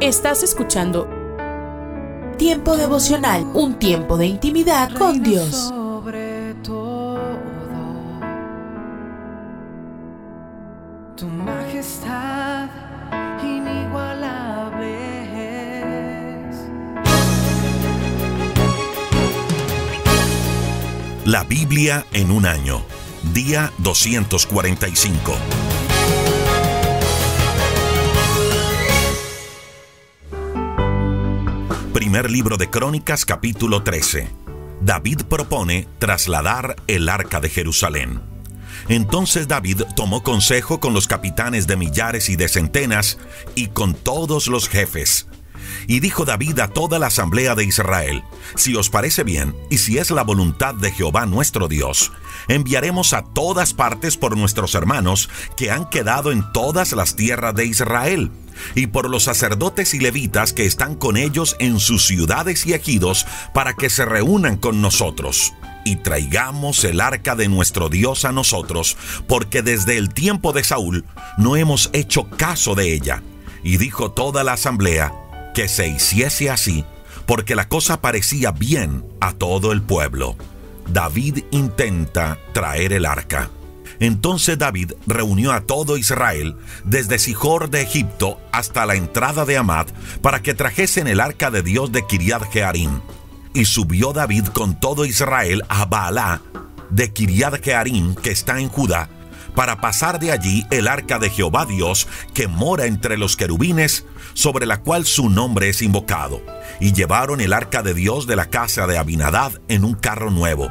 [0.00, 1.06] Estás escuchando
[2.38, 5.50] Tiempo devocional, un tiempo de intimidad con Dios.
[5.68, 7.20] Sobre todo,
[11.16, 12.68] tu majestad
[13.42, 14.90] inigualable
[16.48, 16.56] es.
[21.24, 22.82] La Biblia en un año.
[23.32, 25.34] Día 245.
[32.14, 34.30] Primer libro de Crónicas capítulo 13.
[34.80, 38.22] David propone trasladar el arca de Jerusalén.
[38.88, 43.18] Entonces David tomó consejo con los capitanes de millares y de centenas
[43.56, 45.26] y con todos los jefes.
[45.86, 48.22] Y dijo David a toda la asamblea de Israel,
[48.56, 52.12] si os parece bien, y si es la voluntad de Jehová nuestro Dios,
[52.48, 57.66] enviaremos a todas partes por nuestros hermanos que han quedado en todas las tierras de
[57.66, 58.30] Israel,
[58.74, 63.26] y por los sacerdotes y levitas que están con ellos en sus ciudades y ejidos,
[63.52, 65.52] para que se reúnan con nosotros
[65.84, 68.96] y traigamos el arca de nuestro Dios a nosotros,
[69.28, 71.04] porque desde el tiempo de Saúl
[71.36, 73.22] no hemos hecho caso de ella.
[73.62, 75.12] Y dijo toda la asamblea
[75.54, 76.84] que se hiciese así,
[77.26, 80.36] porque la cosa parecía bien a todo el pueblo.
[80.88, 83.50] David intenta traer el arca.
[84.00, 89.86] Entonces David reunió a todo Israel, desde Sijor de Egipto hasta la entrada de Amad,
[90.20, 93.00] para que trajesen el arca de Dios de Kiriat Jearim.
[93.54, 96.42] Y subió David con todo Israel a Baalá,
[96.90, 99.08] de Kiriat Jearim, que está en Judá,
[99.54, 104.66] para pasar de allí el arca de Jehová Dios, que mora entre los querubines, sobre
[104.66, 106.42] la cual su nombre es invocado.
[106.80, 110.70] Y llevaron el arca de Dios de la casa de Abinadad en un carro nuevo.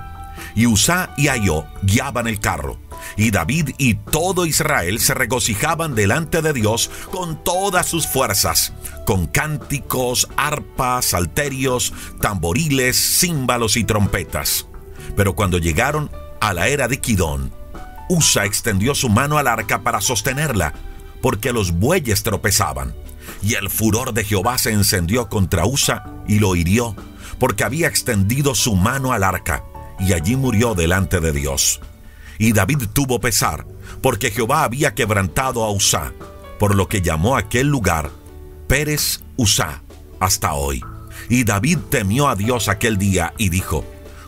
[0.56, 2.80] Y Usá y Ayó guiaban el carro.
[3.18, 8.74] Y David y todo Israel se regocijaban delante de Dios con todas sus fuerzas,
[9.06, 14.68] con cánticos, arpas, salterios, tamboriles, címbalos y trompetas.
[15.16, 16.10] Pero cuando llegaron
[16.40, 17.52] a la era de Kidón,
[18.10, 20.74] Usa extendió su mano al arca para sostenerla,
[21.22, 22.94] porque los bueyes tropezaban.
[23.42, 26.96] Y el furor de Jehová se encendió contra Usa y lo hirió,
[27.40, 29.64] porque había extendido su mano al arca,
[30.00, 31.80] y allí murió delante de Dios.
[32.38, 33.66] Y David tuvo pesar,
[34.02, 36.14] porque Jehová había quebrantado a Usa,
[36.60, 38.12] por lo que llamó aquel lugar
[38.68, 39.82] Pérez Usa
[40.20, 40.84] hasta hoy.
[41.30, 43.86] Y David temió a Dios aquel día y dijo,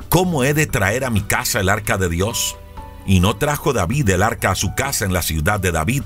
[0.10, 2.56] ¿Cómo he de traer a mi casa el arca de Dios?
[3.06, 6.04] Y no trajo David el arca a su casa en la ciudad de David,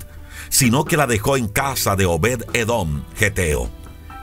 [0.50, 3.70] sino que la dejó en casa de Obed Edom, Geteo.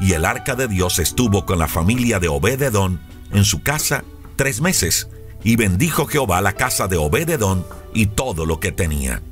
[0.00, 2.98] Y el arca de Dios estuvo con la familia de Obed Edom
[3.32, 4.04] en su casa
[4.36, 5.08] tres meses,
[5.42, 7.62] y bendijo Jehová la casa de Obed Edom
[7.94, 9.22] y todo lo que tenía.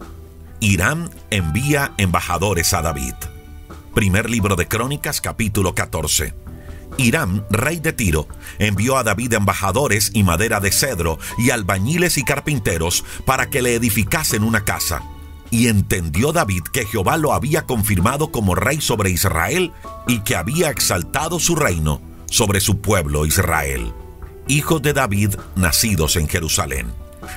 [0.60, 3.14] Irán envía embajadores a David.
[3.94, 6.34] Primer libro de Crónicas, capítulo 14.
[6.96, 8.28] Irán, rey de Tiro,
[8.58, 13.74] envió a David embajadores y madera de cedro y albañiles y carpinteros para que le
[13.74, 15.02] edificasen una casa.
[15.50, 19.72] Y entendió David que Jehová lo había confirmado como rey sobre Israel
[20.06, 23.92] y que había exaltado su reino sobre su pueblo Israel.
[24.48, 26.92] Hijos de David nacidos en Jerusalén.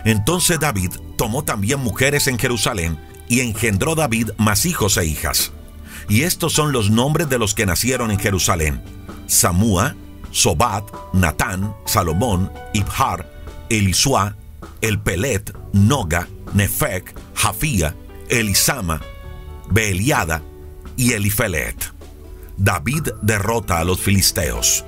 [0.05, 2.97] Entonces David tomó también mujeres en Jerusalén
[3.29, 5.51] y engendró David más hijos e hijas.
[6.09, 8.81] Y estos son los nombres de los que nacieron en Jerusalén.
[9.27, 9.95] Samúa,
[10.31, 10.83] Sobat,
[11.13, 13.29] Natán, Salomón, Ibhar,
[13.69, 14.35] Elisua,
[14.81, 17.95] Elpelet, Noga, Nefec, Jafía,
[18.29, 19.01] Elisama,
[19.69, 20.41] Beeliada
[20.95, 21.75] y Elifelet.
[22.57, 24.83] David derrota a los filisteos.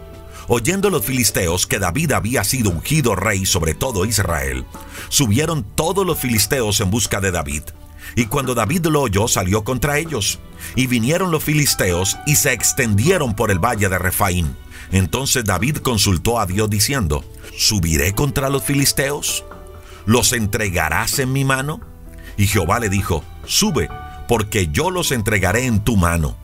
[0.47, 4.65] Oyendo los filisteos que David había sido ungido rey sobre todo Israel,
[5.09, 7.63] subieron todos los filisteos en busca de David.
[8.15, 10.39] Y cuando David lo oyó, salió contra ellos.
[10.75, 14.55] Y vinieron los filisteos y se extendieron por el valle de Refaín.
[14.91, 17.23] Entonces David consultó a Dios diciendo,
[17.57, 19.45] ¿subiré contra los filisteos?
[20.05, 21.81] ¿Los entregarás en mi mano?
[22.37, 23.89] Y Jehová le dijo, sube,
[24.27, 26.37] porque yo los entregaré en tu mano.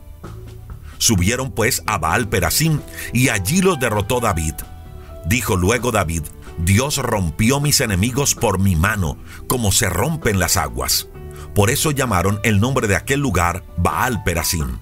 [0.98, 2.80] Subieron pues a Baal Perasim,
[3.12, 4.54] y allí los derrotó David.
[5.26, 6.22] Dijo luego David,
[6.58, 11.08] Dios rompió mis enemigos por mi mano, como se rompen las aguas.
[11.56, 14.78] Por eso llamaron el nombre de aquel lugar Baal Perasim,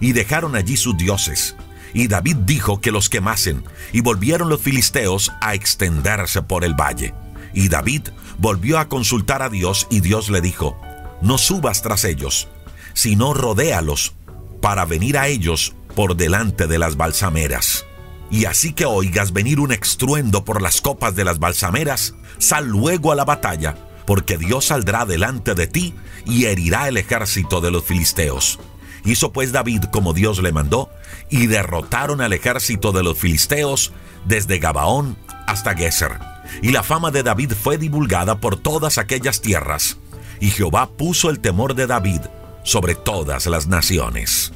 [0.00, 1.54] y dejaron allí sus dioses.
[1.92, 3.62] Y David dijo que los quemasen,
[3.92, 7.12] y volvieron los filisteos a extenderse por el valle.
[7.52, 10.80] Y David volvió a consultar a Dios, y Dios le dijo,
[11.20, 12.48] No subas tras ellos,
[12.94, 14.14] sino rodéalos
[14.62, 17.84] para venir a ellos por delante de las balsameras.
[18.30, 23.12] Y así que oigas venir un estruendo por las copas de las balsameras, sal luego
[23.12, 23.76] a la batalla,
[24.06, 28.58] porque Dios saldrá delante de ti y herirá el ejército de los filisteos.
[29.04, 30.90] Hizo pues David como Dios le mandó,
[31.30, 33.92] y derrotaron al ejército de los filisteos
[34.24, 35.16] desde Gabaón
[35.46, 36.18] hasta Geser.
[36.62, 39.98] Y la fama de David fue divulgada por todas aquellas tierras,
[40.40, 42.20] y Jehová puso el temor de David
[42.62, 44.52] sobre todas las naciones.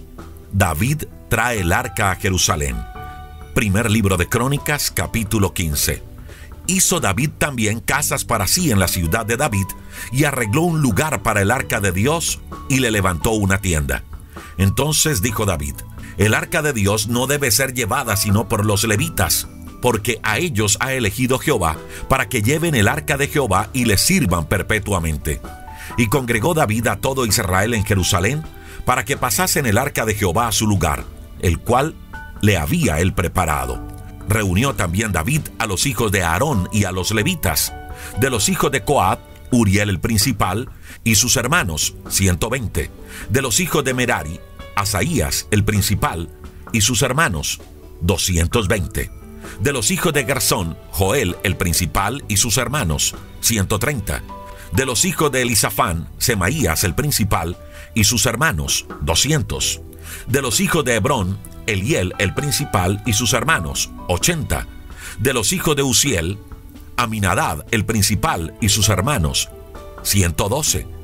[0.52, 2.76] David trae el arca a Jerusalén.
[3.54, 6.02] Primer libro de Crónicas, capítulo 15.
[6.68, 9.64] Hizo David también casas para sí en la ciudad de David,
[10.12, 14.04] y arregló un lugar para el arca de Dios, y le levantó una tienda.
[14.58, 15.76] Entonces dijo David,
[16.18, 19.48] el arca de Dios no debe ser llevada sino por los levitas,
[19.80, 23.96] porque a ellos ha elegido Jehová, para que lleven el arca de Jehová y le
[23.96, 25.40] sirvan perpetuamente.
[25.96, 28.42] Y congregó David a todo Israel en Jerusalén,
[28.84, 31.04] para que pasasen el arca de Jehová a su lugar,
[31.40, 31.94] el cual
[32.42, 33.97] le había él preparado.
[34.28, 37.72] Reunió también David a los hijos de Aarón y a los levitas,
[38.20, 39.20] de los hijos de Coat,
[39.50, 40.68] Uriel el principal,
[41.02, 42.90] y sus hermanos, 120,
[43.30, 44.38] de los hijos de Merari,
[44.76, 46.28] Asaías el principal
[46.72, 47.60] y sus hermanos,
[48.02, 49.10] 220.
[49.60, 54.22] De los hijos de Gersón, Joel el principal y sus hermanos, 130.
[54.72, 57.56] De los hijos de Elisafán, Semaías el principal
[57.94, 59.80] y sus hermanos, 200.
[60.26, 64.66] De los hijos de Hebrón, Eliel el principal y sus hermanos, 80.
[65.18, 66.38] De los hijos de Uziel,
[66.96, 69.48] Aminadad el principal y sus hermanos,
[70.02, 70.98] 112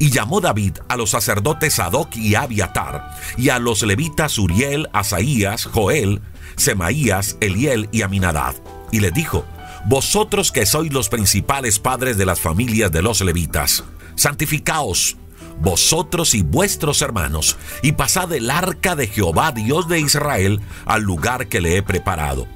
[0.00, 5.66] y llamó David a los sacerdotes Sadoc y Abiatar, y a los levitas Uriel, Asaías,
[5.66, 6.22] Joel,
[6.56, 8.54] Semaías, Eliel y Aminadad.
[8.90, 9.44] Y les dijo,
[9.84, 13.84] Vosotros que sois los principales padres de las familias de los levitas,
[14.14, 15.18] santificaos,
[15.60, 21.48] vosotros y vuestros hermanos, y pasad el arca de Jehová, Dios de Israel, al lugar
[21.48, 22.46] que le he preparado.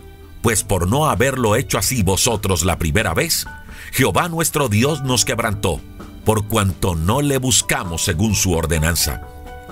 [0.42, 3.46] Pues por no haberlo hecho así vosotros la primera vez,
[3.92, 5.80] Jehová nuestro Dios nos quebrantó
[6.24, 9.22] por cuanto no le buscamos según su ordenanza.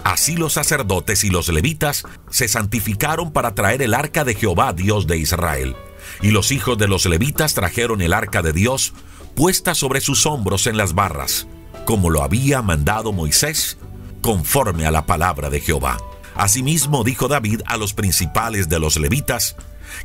[0.05, 5.07] Así los sacerdotes y los levitas se santificaron para traer el arca de Jehová, Dios
[5.07, 5.77] de Israel.
[6.21, 8.93] Y los hijos de los levitas trajeron el arca de Dios
[9.35, 11.47] puesta sobre sus hombros en las barras,
[11.85, 13.79] como lo había mandado Moisés,
[14.21, 15.99] conforme a la palabra de Jehová.
[16.35, 19.57] Asimismo dijo David a los principales de los levitas,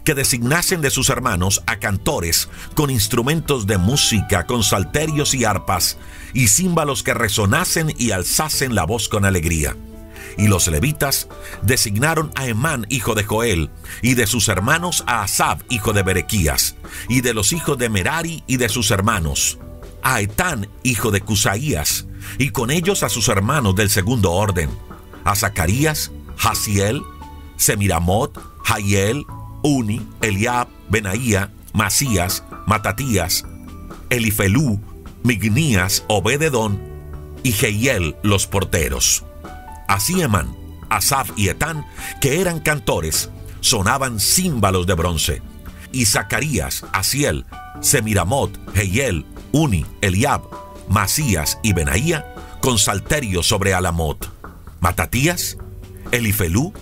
[0.03, 5.97] que designasen de sus hermanos a cantores con instrumentos de música, con salterios y arpas,
[6.33, 9.77] y címbalos que resonasen y alzasen la voz con alegría.
[10.37, 11.29] Y los levitas
[11.61, 13.69] designaron a Emán, hijo de Joel,
[14.01, 16.75] y de sus hermanos a Asab, hijo de Berequías,
[17.07, 19.57] y de los hijos de Merari y de sus hermanos,
[20.07, 22.05] a Etán, hijo de Cusaías,
[22.37, 24.69] y con ellos a sus hermanos del segundo orden,
[25.25, 27.01] a Zacarías, Hasiel,
[27.57, 29.25] Semiramot, Hayel,
[29.63, 33.43] Uni, Eliab, Benaía, Masías, Matatías,
[34.09, 34.79] Elifelú,
[35.23, 36.81] Mignías, Obededón
[37.43, 39.25] y Jehiel los porteros.
[39.89, 40.55] Así Emán,
[40.87, 41.85] Asaf y Etán,
[42.21, 43.29] que eran cantores,
[43.59, 45.41] sonaban címbalos de bronce.
[45.91, 47.45] Y Zacarías, Asiel,
[47.81, 49.25] Semiramot, Jehiel,
[49.57, 50.43] Uni, Eliab,
[50.87, 54.31] Masías y Benaía, con salterio sobre Alamot.
[54.79, 55.57] Matatías,
[56.11, 56.73] Elifelú,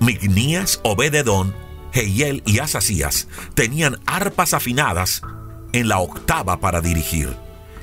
[0.00, 1.54] Mignías, Obededón
[1.92, 5.22] Jehiel y Asasías tenían arpas afinadas
[5.72, 7.34] en la octava para dirigir,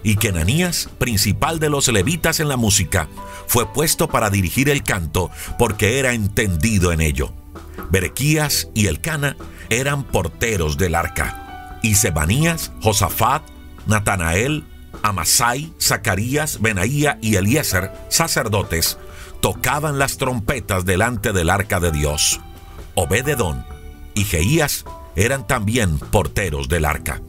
[0.03, 3.07] y Kenanías, principal de los levitas en la música,
[3.47, 7.33] fue puesto para dirigir el canto porque era entendido en ello.
[7.89, 9.35] Berequías y Elcana
[9.69, 13.41] eran porteros del arca, y Sebanías, Josafat,
[13.85, 14.63] Natanael,
[15.03, 18.97] Amasai, Zacarías, Benaía y Eliezer, sacerdotes,
[19.41, 22.39] tocaban las trompetas delante del arca de Dios.
[22.95, 23.65] Obededón,
[24.15, 27.21] y Jeías eran también porteros del arca.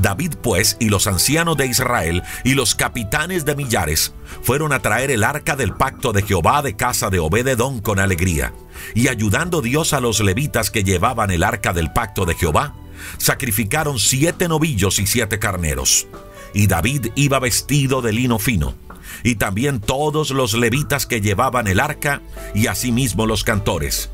[0.00, 5.10] David pues y los ancianos de Israel y los capitanes de millares fueron a traer
[5.10, 8.54] el arca del pacto de Jehová de casa de Obededón con alegría,
[8.94, 12.74] y ayudando Dios a los levitas que llevaban el arca del pacto de Jehová,
[13.18, 16.06] sacrificaron siete novillos y siete carneros.
[16.54, 18.74] Y David iba vestido de lino fino,
[19.22, 22.20] y también todos los levitas que llevaban el arca,
[22.54, 24.10] y asimismo los cantores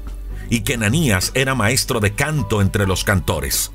[0.50, 3.71] y que Ananías era maestro de canto entre los cantores.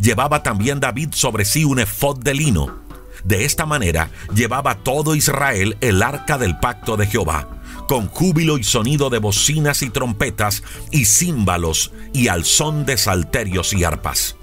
[0.00, 2.80] Llevaba también David sobre sí un efod de lino.
[3.24, 7.48] De esta manera llevaba todo Israel el arca del pacto de Jehová,
[7.88, 13.72] con júbilo y sonido de bocinas y trompetas y címbalos y al son de salterios
[13.72, 14.36] y arpas.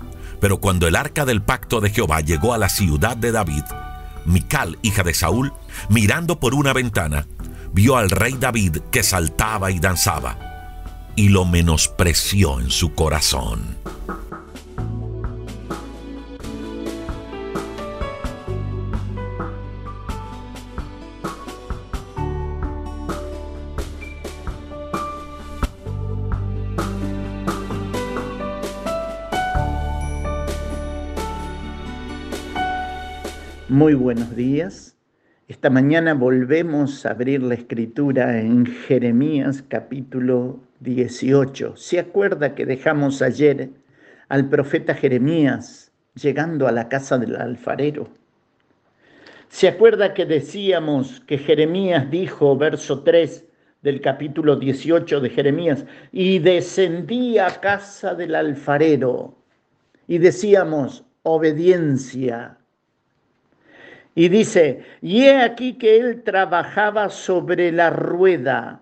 [0.43, 3.63] Pero cuando el arca del pacto de Jehová llegó a la ciudad de David,
[4.25, 5.53] Mical, hija de Saúl,
[5.87, 7.27] mirando por una ventana,
[7.71, 10.37] vio al rey David que saltaba y danzaba
[11.15, 13.77] y lo menospreció en su corazón.
[33.73, 34.95] Muy buenos días.
[35.47, 41.75] Esta mañana volvemos a abrir la escritura en Jeremías capítulo 18.
[41.75, 43.71] ¿Se acuerda que dejamos ayer
[44.29, 48.09] al profeta Jeremías llegando a la casa del alfarero?
[49.49, 53.43] ¿Se acuerda que decíamos que Jeremías dijo, verso 3
[53.81, 59.35] del capítulo 18 de Jeremías, y descendí a casa del alfarero?
[60.07, 62.59] Y decíamos, obediencia
[64.15, 68.81] y dice, y he aquí que él trabajaba sobre la rueda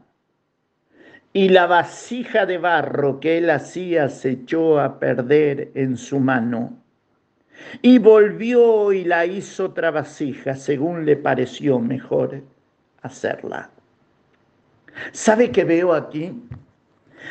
[1.34, 6.78] y la vasija de barro que él hacía se echó a perder en su mano.
[7.82, 12.42] Y volvió y la hizo otra vasija según le pareció mejor
[13.02, 13.70] hacerla.
[15.14, 16.34] ¿Sabe qué veo aquí?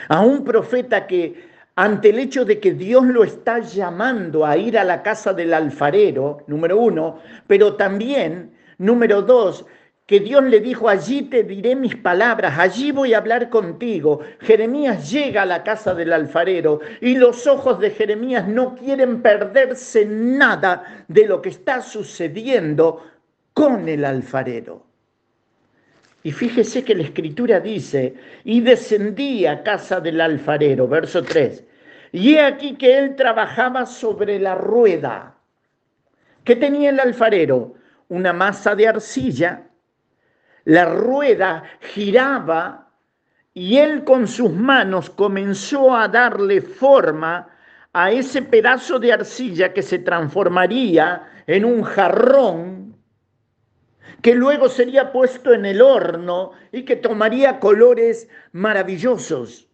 [0.08, 1.49] A un profeta que
[1.80, 5.54] ante el hecho de que Dios lo está llamando a ir a la casa del
[5.54, 9.64] alfarero, número uno, pero también, número dos,
[10.04, 14.20] que Dios le dijo, allí te diré mis palabras, allí voy a hablar contigo.
[14.40, 20.04] Jeremías llega a la casa del alfarero y los ojos de Jeremías no quieren perderse
[20.04, 23.06] nada de lo que está sucediendo
[23.54, 24.84] con el alfarero.
[26.22, 31.64] Y fíjese que la escritura dice, y descendí a casa del alfarero, verso 3,
[32.12, 35.34] y he aquí que él trabajaba sobre la rueda.
[36.44, 37.74] ¿Qué tenía el alfarero?
[38.08, 39.68] Una masa de arcilla.
[40.64, 42.90] La rueda giraba
[43.54, 47.48] y él con sus manos comenzó a darle forma
[47.92, 52.80] a ese pedazo de arcilla que se transformaría en un jarrón
[54.22, 59.69] que luego sería puesto en el horno y que tomaría colores maravillosos.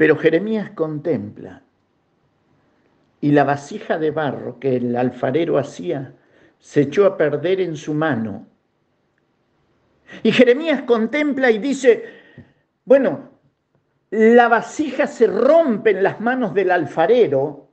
[0.00, 1.62] Pero Jeremías contempla
[3.20, 6.14] y la vasija de barro que el alfarero hacía
[6.58, 8.46] se echó a perder en su mano.
[10.22, 12.02] Y Jeremías contempla y dice,
[12.86, 13.32] bueno,
[14.08, 17.68] la vasija se rompe en las manos del alfarero.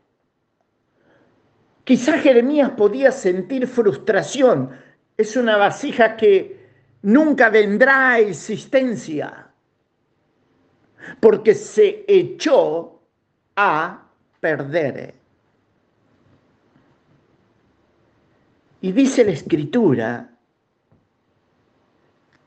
[1.86, 4.72] Quizás Jeremías podía sentir frustración.
[5.16, 6.60] Es una vasija que
[7.04, 9.47] nunca vendrá a existencia
[11.20, 13.00] porque se echó
[13.56, 14.08] a
[14.40, 15.14] perder.
[18.82, 20.30] Y dice la escritura,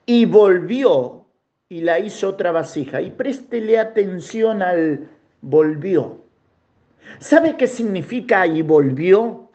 [0.07, 1.25] y volvió
[1.69, 3.01] y la hizo otra vasija.
[3.01, 5.09] Y préstele atención al
[5.41, 6.25] volvió.
[7.21, 9.51] ¿Sabe qué significa y volvió?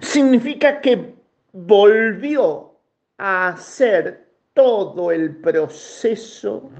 [0.00, 1.14] Significa que
[1.52, 2.74] volvió
[3.18, 6.70] a hacer todo el proceso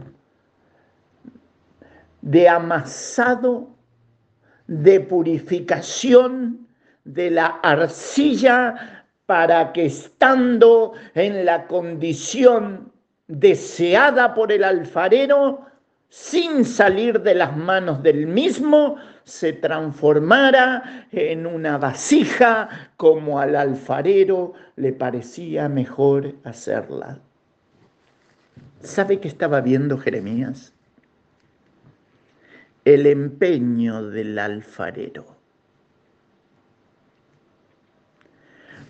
[2.24, 3.68] de amasado,
[4.66, 6.66] de purificación
[7.04, 12.90] de la arcilla para que estando en la condición
[13.26, 15.66] deseada por el alfarero,
[16.08, 24.54] sin salir de las manos del mismo, se transformara en una vasija como al alfarero
[24.76, 27.18] le parecía mejor hacerla.
[28.80, 30.73] ¿Sabe qué estaba viendo Jeremías?
[32.84, 35.24] El empeño del alfarero.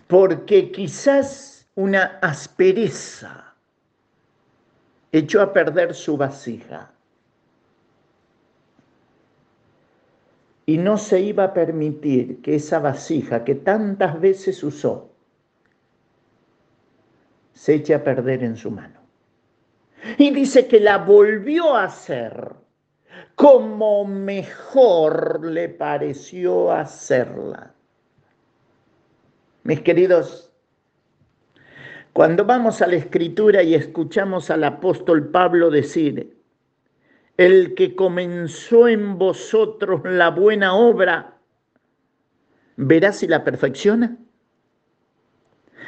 [0.07, 3.55] Porque quizás una aspereza
[5.11, 6.91] echó a perder su vasija
[10.65, 15.11] y no se iba a permitir que esa vasija que tantas veces usó
[17.53, 18.99] se eche a perder en su mano.
[20.17, 22.64] Y dice que la volvió a hacer
[23.35, 27.73] como mejor le pareció hacerla.
[29.63, 30.51] Mis queridos,
[32.13, 36.37] cuando vamos a la escritura y escuchamos al apóstol Pablo decir,
[37.37, 41.37] el que comenzó en vosotros la buena obra,
[42.77, 44.17] ¿verá si la perfecciona?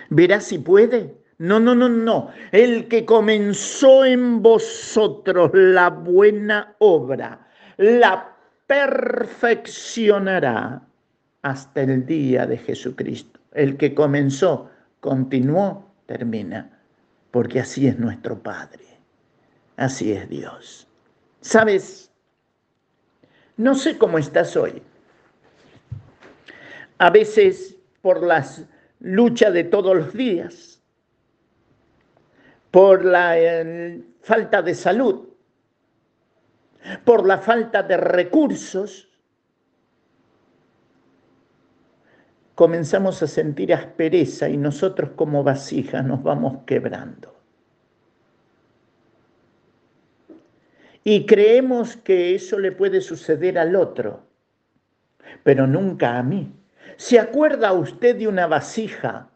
[0.10, 1.16] ¿Verá si puede?
[1.39, 2.32] No, no, no, no.
[2.51, 10.82] El que comenzó en vosotros la buena obra, la perfeccionará
[11.44, 13.39] hasta el día de Jesucristo.
[13.53, 16.72] El que comenzó, continuó, termina.
[17.29, 18.86] Porque así es nuestro Padre.
[19.75, 20.88] Así es Dios.
[21.41, 22.10] ¿Sabes?
[23.58, 24.82] No sé cómo estás hoy.
[26.98, 28.65] A veces por las
[29.00, 30.76] luchas de todos los días
[32.77, 35.29] por la eh, falta de salud,
[37.03, 39.10] por la falta de recursos,
[42.53, 47.34] comenzamos a sentir aspereza y nosotros como vasijas nos vamos quebrando.
[51.03, 54.22] Y creemos que eso le puede suceder al otro,
[55.41, 56.53] pero nunca a mí.
[56.96, 59.31] ¿Se acuerda usted de una vasija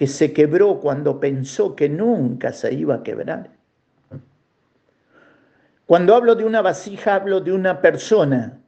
[0.00, 3.50] que se quebró cuando pensó que nunca se iba a quebrar?
[5.84, 8.62] Cuando hablo de una vasija, hablo de una persona.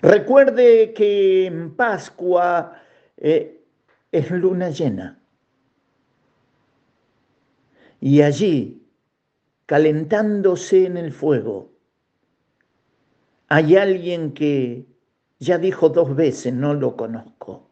[0.00, 2.80] Recuerde que en Pascua
[3.16, 3.64] eh,
[4.12, 5.20] es luna llena.
[7.98, 8.86] Y allí
[9.66, 11.72] calentándose en el fuego.
[13.48, 14.86] Hay alguien que
[15.40, 17.71] ya dijo dos veces, no lo conozco.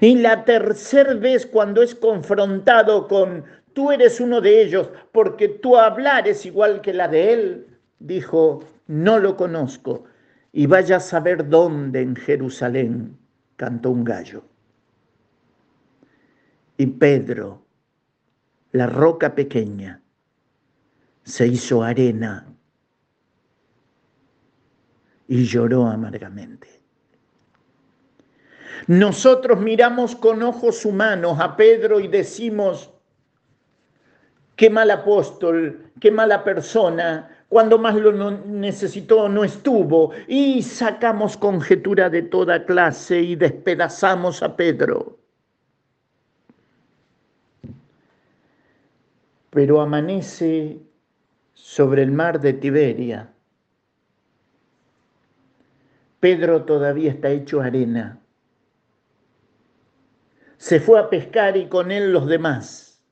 [0.00, 5.76] Y la tercera vez cuando es confrontado con, tú eres uno de ellos, porque tu
[5.76, 7.66] hablar es igual que la de él,
[7.98, 10.04] dijo, no lo conozco.
[10.52, 13.16] Y vaya a saber dónde en Jerusalén
[13.56, 14.42] cantó un gallo.
[16.78, 17.66] Y Pedro
[18.76, 20.02] la roca pequeña
[21.22, 22.46] se hizo arena
[25.28, 26.75] y lloró amargamente.
[28.86, 32.90] Nosotros miramos con ojos humanos a Pedro y decimos,
[34.54, 42.10] qué mal apóstol, qué mala persona, cuando más lo necesitó no estuvo, y sacamos conjetura
[42.10, 45.18] de toda clase y despedazamos a Pedro.
[49.56, 50.82] pero amanece
[51.54, 53.32] sobre el mar de Tiberia.
[56.20, 58.20] Pedro todavía está hecho arena.
[60.58, 63.02] Se fue a pescar y con él los demás.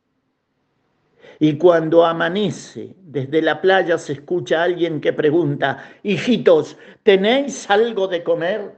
[1.38, 8.06] Y cuando amanece, desde la playa se escucha a alguien que pregunta, hijitos, ¿tenéis algo
[8.06, 8.76] de comer?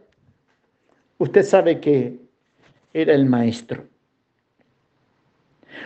[1.19, 2.19] Usted sabe que
[2.93, 3.87] era el maestro.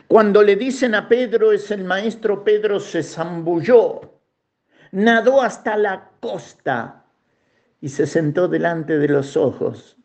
[0.06, 4.00] Cuando le dicen a Pedro es el maestro, Pedro se zambulló,
[4.92, 7.04] nadó hasta la costa
[7.80, 9.96] y se sentó delante de los ojos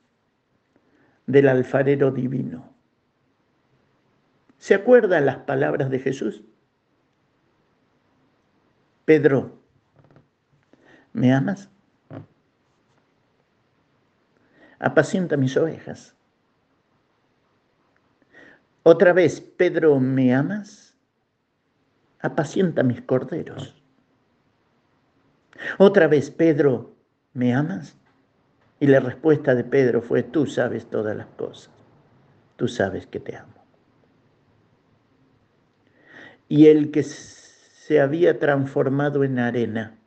[1.27, 2.73] del alfarero divino.
[4.57, 6.43] ¿Se acuerdan las palabras de Jesús?
[9.05, 9.59] Pedro,
[11.13, 11.69] ¿me amas?
[14.79, 16.15] Apacienta mis ovejas.
[18.83, 20.95] Otra vez, Pedro, ¿me amas?
[22.19, 23.75] Apacienta mis corderos.
[25.77, 26.95] Otra vez, Pedro,
[27.33, 27.97] ¿me amas?
[28.79, 31.71] Y la respuesta de Pedro fue, tú sabes todas las cosas,
[32.55, 33.53] tú sabes que te amo.
[36.47, 39.97] Y el que se había transformado en arena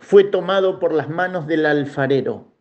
[0.00, 2.55] fue tomado por las manos del alfarero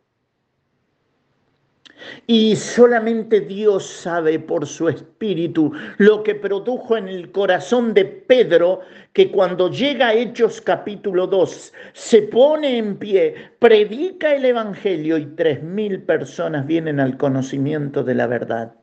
[2.28, 8.82] y solamente Dios sabe por su espíritu lo que produjo en el corazón de Pedro,
[9.14, 15.26] que cuando llega a Hechos capítulo 2, se pone en pie, predica el Evangelio y
[15.26, 18.76] tres mil personas vienen al conocimiento de la verdad.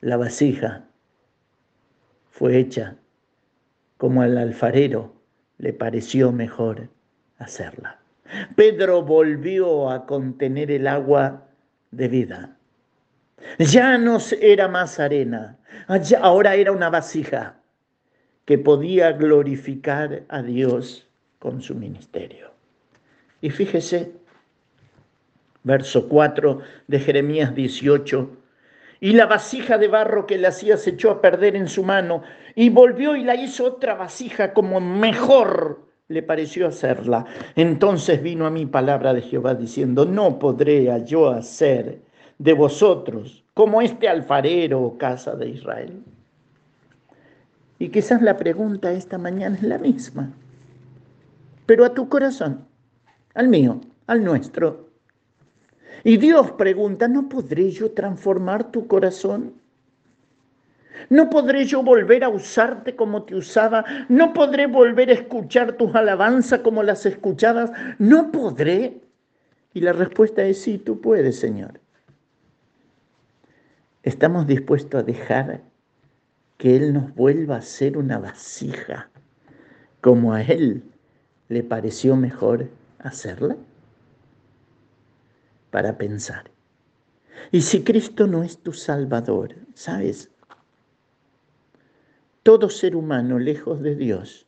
[0.00, 0.84] La vasija
[2.30, 2.96] fue hecha
[3.96, 5.14] como al alfarero
[5.58, 6.88] le pareció mejor
[7.38, 8.00] hacerla.
[8.56, 11.43] Pedro volvió a contener el agua
[11.96, 12.56] de vida.
[13.58, 15.58] Ya no era más arena,
[16.20, 17.56] ahora era una vasija
[18.44, 22.50] que podía glorificar a Dios con su ministerio.
[23.40, 24.12] Y fíjese,
[25.62, 28.30] verso 4 de Jeremías 18,
[29.00, 32.22] y la vasija de barro que le hacía se echó a perder en su mano,
[32.54, 37.24] y volvió y la hizo otra vasija como mejor le pareció hacerla.
[37.56, 42.02] Entonces vino a mí palabra de Jehová diciendo, no podré yo hacer
[42.38, 46.02] de vosotros como este alfarero o casa de Israel.
[47.78, 50.32] Y quizás la pregunta esta mañana es la misma,
[51.66, 52.66] pero a tu corazón,
[53.34, 54.90] al mío, al nuestro.
[56.04, 59.54] Y Dios pregunta, ¿no podré yo transformar tu corazón?
[61.10, 63.84] No podré yo volver a usarte como te usaba.
[64.08, 67.70] No podré volver a escuchar tus alabanzas como las escuchabas.
[67.98, 69.00] No podré.
[69.72, 71.80] Y la respuesta es sí, tú puedes, Señor.
[74.02, 75.62] Estamos dispuestos a dejar
[76.58, 79.10] que Él nos vuelva a ser una vasija
[80.00, 80.82] como a Él
[81.48, 83.56] le pareció mejor hacerla.
[85.70, 86.50] Para pensar.
[87.50, 90.30] Y si Cristo no es tu Salvador, ¿sabes?
[92.44, 94.46] Todo ser humano lejos de Dios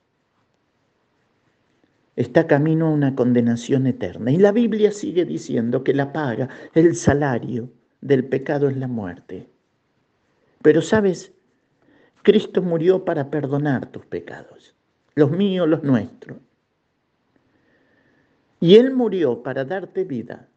[2.14, 4.30] está camino a una condenación eterna.
[4.30, 7.70] Y la Biblia sigue diciendo que la paga, el salario
[8.02, 9.48] del pecado es la muerte.
[10.60, 11.32] Pero sabes,
[12.22, 14.74] Cristo murió para perdonar tus pecados,
[15.14, 16.38] los míos, los nuestros.
[18.60, 20.50] Y Él murió para darte vida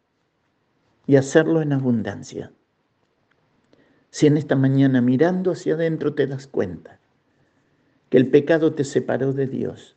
[1.06, 2.52] y hacerlo en abundancia.
[4.10, 6.99] Si en esta mañana mirando hacia adentro te das cuenta
[8.10, 9.96] que el pecado te separó de Dios,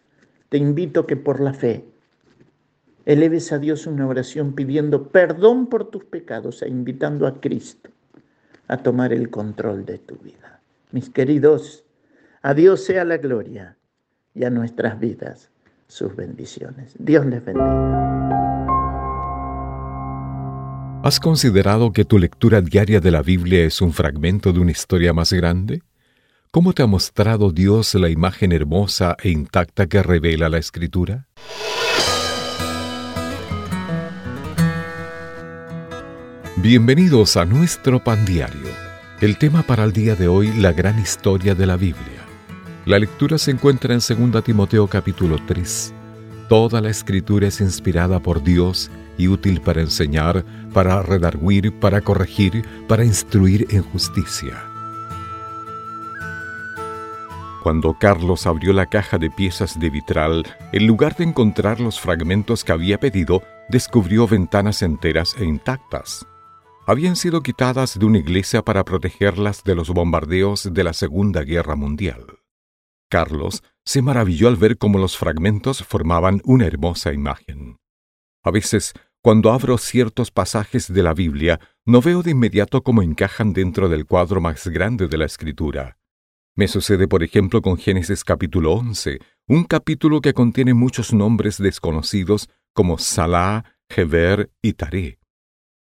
[0.50, 1.84] te invito que por la fe
[3.06, 7.90] eleves a Dios una oración pidiendo perdón por tus pecados e invitando a Cristo
[8.68, 10.62] a tomar el control de tu vida.
[10.92, 11.84] Mis queridos,
[12.42, 13.78] a Dios sea la gloria
[14.34, 15.50] y a nuestras vidas
[15.88, 16.96] sus bendiciones.
[16.98, 18.14] Dios les bendiga.
[21.04, 25.14] ¿Has considerado que tu lectura diaria de la Biblia es un fragmento de una historia
[25.14, 25.82] más grande?
[26.56, 31.26] ¿Cómo te ha mostrado Dios la imagen hermosa e intacta que revela la Escritura?
[36.58, 38.70] Bienvenidos a nuestro pan diario.
[39.20, 42.22] El tema para el día de hoy, la gran historia de la Biblia.
[42.86, 45.92] La lectura se encuentra en 2 Timoteo capítulo 3.
[46.50, 52.64] Toda la escritura es inspirada por Dios y útil para enseñar, para redarguir, para corregir,
[52.88, 54.70] para instruir en justicia
[57.64, 62.66] cuando Carlos abrió la caja de piezas de vitral, en lugar de encontrar los fragmentos
[62.66, 66.28] que había pedido, descubrió ventanas enteras e intactas.
[66.86, 71.78] Habían sido quitadas de una iglesia para protegerlas de los bombardeos de la Segunda Guerra
[71.78, 72.26] Mundial.
[73.10, 77.78] Carlos se maravilló al ver cómo los fragmentos formaban una hermosa imagen.
[78.44, 83.54] A veces, cuando abro ciertos pasajes de la Biblia, no veo de inmediato cómo encajan
[83.54, 85.98] dentro del cuadro más grande de la Escritura.
[86.56, 92.48] Me sucede, por ejemplo, con Génesis capítulo 11, un capítulo que contiene muchos nombres desconocidos
[92.74, 95.18] como Salah, Heber y Taré.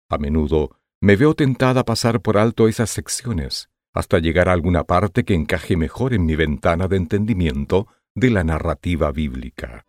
[0.09, 4.85] A menudo me veo tentada a pasar por alto esas secciones, hasta llegar a alguna
[4.85, 9.85] parte que encaje mejor en mi ventana de entendimiento de la narrativa bíblica.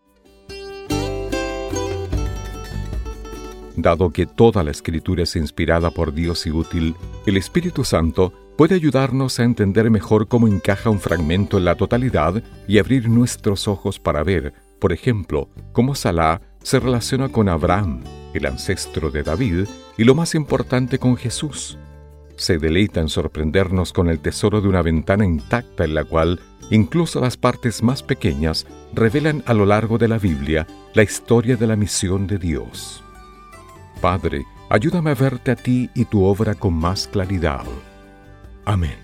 [3.77, 8.77] Dado que toda la escritura es inspirada por Dios y útil, el Espíritu Santo puede
[8.77, 13.99] ayudarnos a entender mejor cómo encaja un fragmento en la totalidad y abrir nuestros ojos
[13.99, 19.67] para ver, por ejemplo, cómo Salah se relaciona con Abraham, el ancestro de David,
[19.99, 21.77] y lo más importante con Jesús.
[22.37, 26.39] Se deleita en sorprendernos con el tesoro de una ventana intacta en la cual
[26.71, 31.67] incluso las partes más pequeñas revelan a lo largo de la Biblia la historia de
[31.67, 33.03] la misión de Dios.
[34.01, 37.65] Padre, ayúdame a verte a ti y tu obra con más claridad.
[38.65, 38.97] Amén.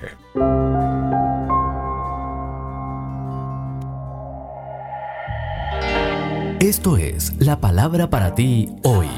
[6.62, 9.10] Esto es la palabra para ti hoy.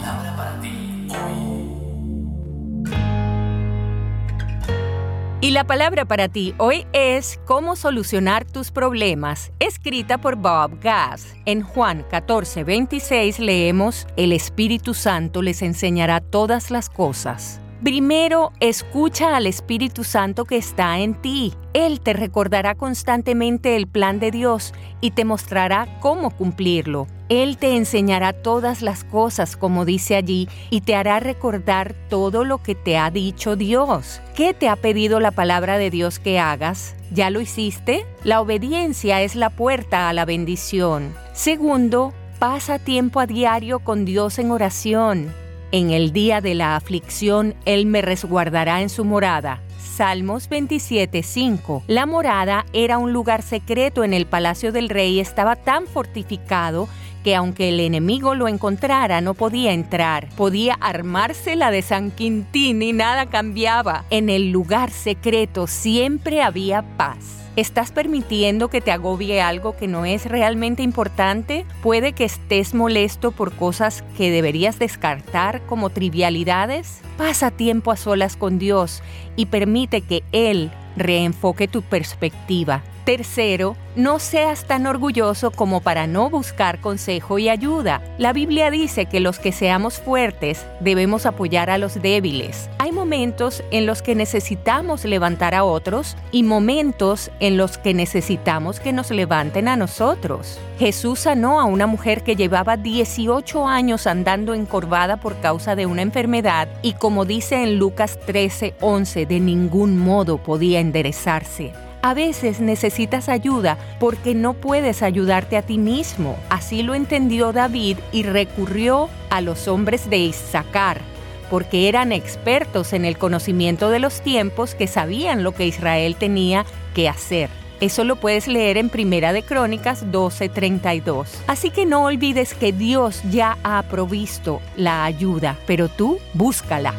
[5.48, 11.38] Y la palabra para ti hoy es Cómo solucionar tus problemas, escrita por Bob Gass.
[11.46, 17.62] En Juan 14, 26 leemos, El Espíritu Santo les enseñará todas las cosas.
[17.82, 21.54] Primero, escucha al Espíritu Santo que está en ti.
[21.72, 27.08] Él te recordará constantemente el plan de Dios y te mostrará cómo cumplirlo.
[27.30, 32.64] Él te enseñará todas las cosas, como dice allí, y te hará recordar todo lo
[32.64, 34.22] que te ha dicho Dios.
[34.36, 36.96] ¿Qué te ha pedido la palabra de Dios que hagas?
[37.12, 38.06] ¿Ya lo hiciste?
[38.24, 41.14] La obediencia es la puerta a la bendición.
[41.34, 45.34] Segundo, pasa tiempo a diario con Dios en oración.
[45.74, 49.62] En el día de la aflicción, Él me resguardará en su morada.
[49.98, 51.84] Salmos 27:5.
[51.88, 56.88] La morada era un lugar secreto en el palacio del rey, estaba tan fortificado
[57.28, 60.30] que aunque el enemigo lo encontrara no podía entrar.
[60.38, 64.06] Podía armarse la de San Quintín y nada cambiaba.
[64.10, 67.44] En el lugar secreto siempre había paz.
[67.58, 71.66] ¿Estás permitiendo que te agobie algo que no es realmente importante?
[71.84, 77.02] Puede que estés molesto por cosas que deberías descartar como trivialidades.
[77.18, 79.04] Pasa tiempo a solas con Dios
[79.36, 82.84] y permite que Él reenfoque tu perspectiva.
[83.08, 88.02] Tercero, no seas tan orgulloso como para no buscar consejo y ayuda.
[88.18, 92.70] La Biblia dice que los que seamos fuertes debemos apoyar a los débiles.
[92.80, 98.82] Hay momentos en los que necesitamos levantar a otros y momentos en los que necesitamos
[98.82, 100.60] que nos levanten a nosotros.
[100.78, 106.02] Jesús sanó a una mujer que llevaba 18 años andando encorvada por causa de una
[106.02, 111.72] enfermedad y como dice en Lucas 13:11, de ningún modo podía enderezarse.
[112.02, 116.38] A veces necesitas ayuda porque no puedes ayudarte a ti mismo.
[116.50, 121.02] Así lo entendió David y recurrió a los hombres de Isaacar,
[121.50, 126.66] porque eran expertos en el conocimiento de los tiempos que sabían lo que Israel tenía
[126.94, 127.50] que hacer.
[127.80, 131.28] Eso lo puedes leer en Primera de Crónicas 12:32.
[131.46, 136.94] Así que no olvides que Dios ya ha provisto la ayuda, pero tú búscala.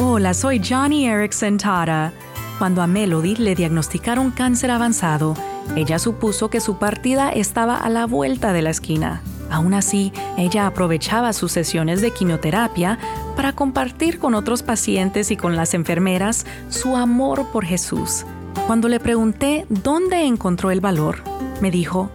[0.00, 2.12] Hola, soy Johnny Erickson Tara.
[2.58, 5.34] Cuando a Melody le diagnosticaron cáncer avanzado,
[5.76, 9.22] ella supuso que su partida estaba a la vuelta de la esquina.
[9.50, 12.98] Aún así, ella aprovechaba sus sesiones de quimioterapia
[13.36, 18.24] para compartir con otros pacientes y con las enfermeras su amor por Jesús.
[18.66, 21.22] Cuando le pregunté dónde encontró el valor,
[21.60, 22.10] me dijo,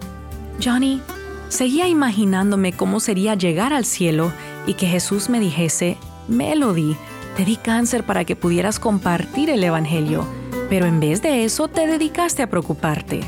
[0.62, 1.00] Johnny,
[1.48, 4.32] seguía imaginándome cómo sería llegar al cielo
[4.66, 6.96] y que Jesús me dijese, Melody,
[7.36, 10.24] te di cáncer para que pudieras compartir el Evangelio,
[10.68, 13.20] pero en vez de eso te dedicaste a preocuparte.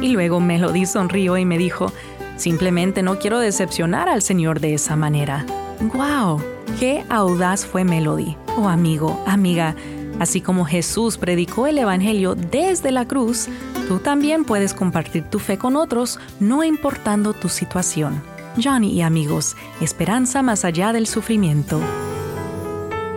[0.00, 1.92] Y luego Melody sonrió y me dijo,
[2.36, 5.46] simplemente no quiero decepcionar al Señor de esa manera.
[5.94, 6.42] ¡Wow!
[6.78, 8.36] ¡Qué audaz fue Melody!
[8.56, 9.74] Oh amigo, amiga,
[10.20, 13.48] así como Jesús predicó el Evangelio desde la cruz,
[13.88, 18.22] tú también puedes compartir tu fe con otros, no importando tu situación.
[18.62, 21.80] Johnny y amigos, esperanza más allá del sufrimiento.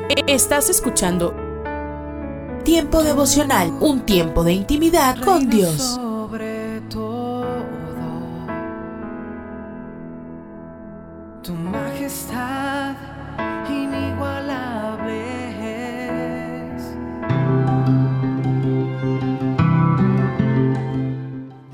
[0.10, 1.36] Estás escuchando
[2.64, 5.76] Tiempo devocional, un tiempo de intimidad con Dios.
[5.76, 7.46] Sobre todo,
[11.44, 12.96] tu majestad
[13.70, 15.24] inigualable
[16.74, 16.84] es.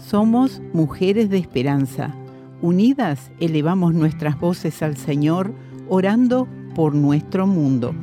[0.04, 2.16] Somos mujeres de esperanza.
[2.62, 5.54] Unidas elevamos nuestras voces al Señor,
[5.88, 7.94] orando por nuestro mundo.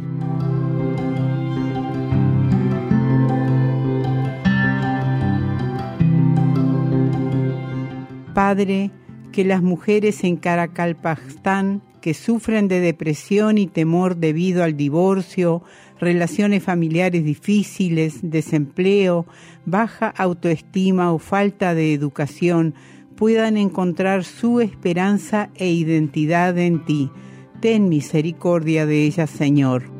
[8.40, 8.90] Padre,
[9.32, 15.62] que las mujeres en Caracalpastán que sufren de depresión y temor debido al divorcio,
[15.98, 19.26] relaciones familiares difíciles, desempleo,
[19.66, 22.74] baja autoestima o falta de educación,
[23.14, 27.10] puedan encontrar su esperanza e identidad en ti.
[27.60, 29.99] Ten misericordia de ellas, Señor.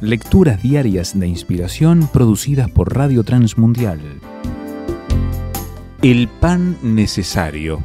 [0.00, 3.98] Lecturas diarias de inspiración producidas por Radio Transmundial.
[6.02, 7.82] El pan necesario.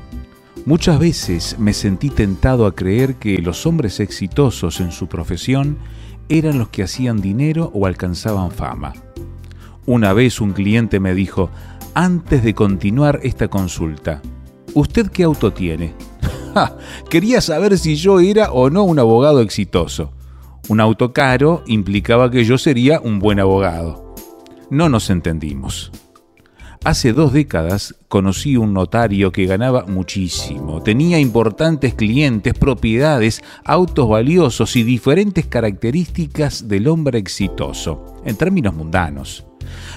[0.68, 5.80] Muchas veces me sentí tentado a creer que los hombres exitosos en su profesión
[6.30, 8.94] eran los que hacían dinero o alcanzaban fama.
[9.88, 11.50] Una vez un cliente me dijo,
[11.96, 14.22] antes de continuar esta consulta,
[14.76, 15.96] ¿usted qué auto tiene?
[17.10, 20.12] Quería saber si yo era o no un abogado exitoso.
[20.70, 24.16] Un auto caro implicaba que yo sería un buen abogado.
[24.70, 25.92] No nos entendimos.
[26.86, 34.76] Hace dos décadas conocí un notario que ganaba muchísimo, tenía importantes clientes, propiedades, autos valiosos
[34.76, 39.46] y diferentes características del hombre exitoso, en términos mundanos.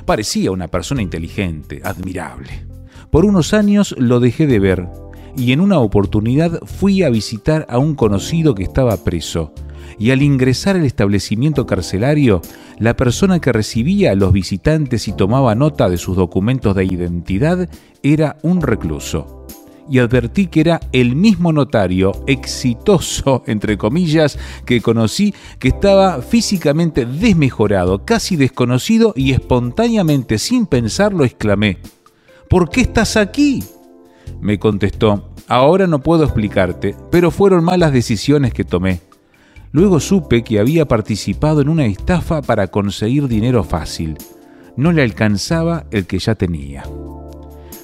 [0.05, 2.67] Parecía una persona inteligente, admirable.
[3.11, 4.89] Por unos años lo dejé de ver
[5.37, 9.53] y en una oportunidad fui a visitar a un conocido que estaba preso.
[9.99, 12.43] Y al ingresar al establecimiento carcelario,
[12.79, 17.69] la persona que recibía a los visitantes y tomaba nota de sus documentos de identidad
[18.03, 19.47] era un recluso.
[19.89, 27.07] Y advertí que era el mismo notario exitoso, entre comillas, que conocí, que estaba físicamente
[27.07, 31.79] desmejorado, casi desconocido y espontáneamente, sin pensarlo, exclamé,
[32.49, 33.65] ¿Por qué estás aquí?
[34.41, 39.01] Me contestó, ahora no puedo explicarte, pero fueron malas decisiones que tomé.
[39.73, 44.17] Luego supe que había participado en una estafa para conseguir dinero fácil.
[44.77, 46.85] No le alcanzaba el que ya tenía.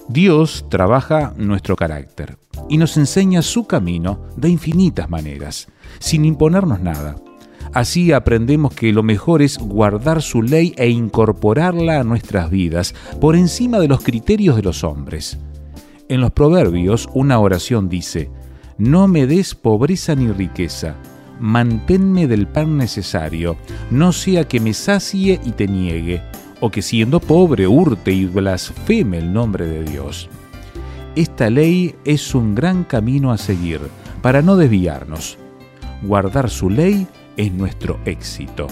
[0.09, 2.37] Dios trabaja nuestro carácter
[2.69, 5.69] y nos enseña su camino de infinitas maneras,
[5.99, 7.17] sin imponernos nada.
[7.73, 13.37] Así aprendemos que lo mejor es guardar su ley e incorporarla a nuestras vidas por
[13.37, 15.39] encima de los criterios de los hombres.
[16.09, 18.31] En los proverbios una oración dice,
[18.77, 20.97] No me des pobreza ni riqueza,
[21.43, 23.57] manténme del pan necesario,
[23.91, 26.23] no sea que me sacie y te niegue,
[26.61, 30.31] o que siendo pobre hurte y blasfeme el nombre de Dios.
[31.17, 33.81] Esta ley es un gran camino a seguir
[34.23, 35.37] para no desviarnos.
[36.03, 38.69] Guardar su ley es nuestro éxito.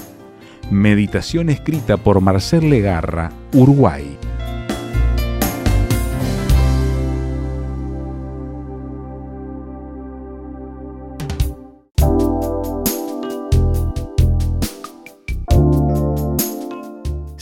[0.71, 4.17] Meditación escrita por Marcel Legarra, Uruguay.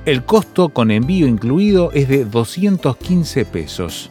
[0.06, 4.10] El costo con envío incluido es de 215 pesos.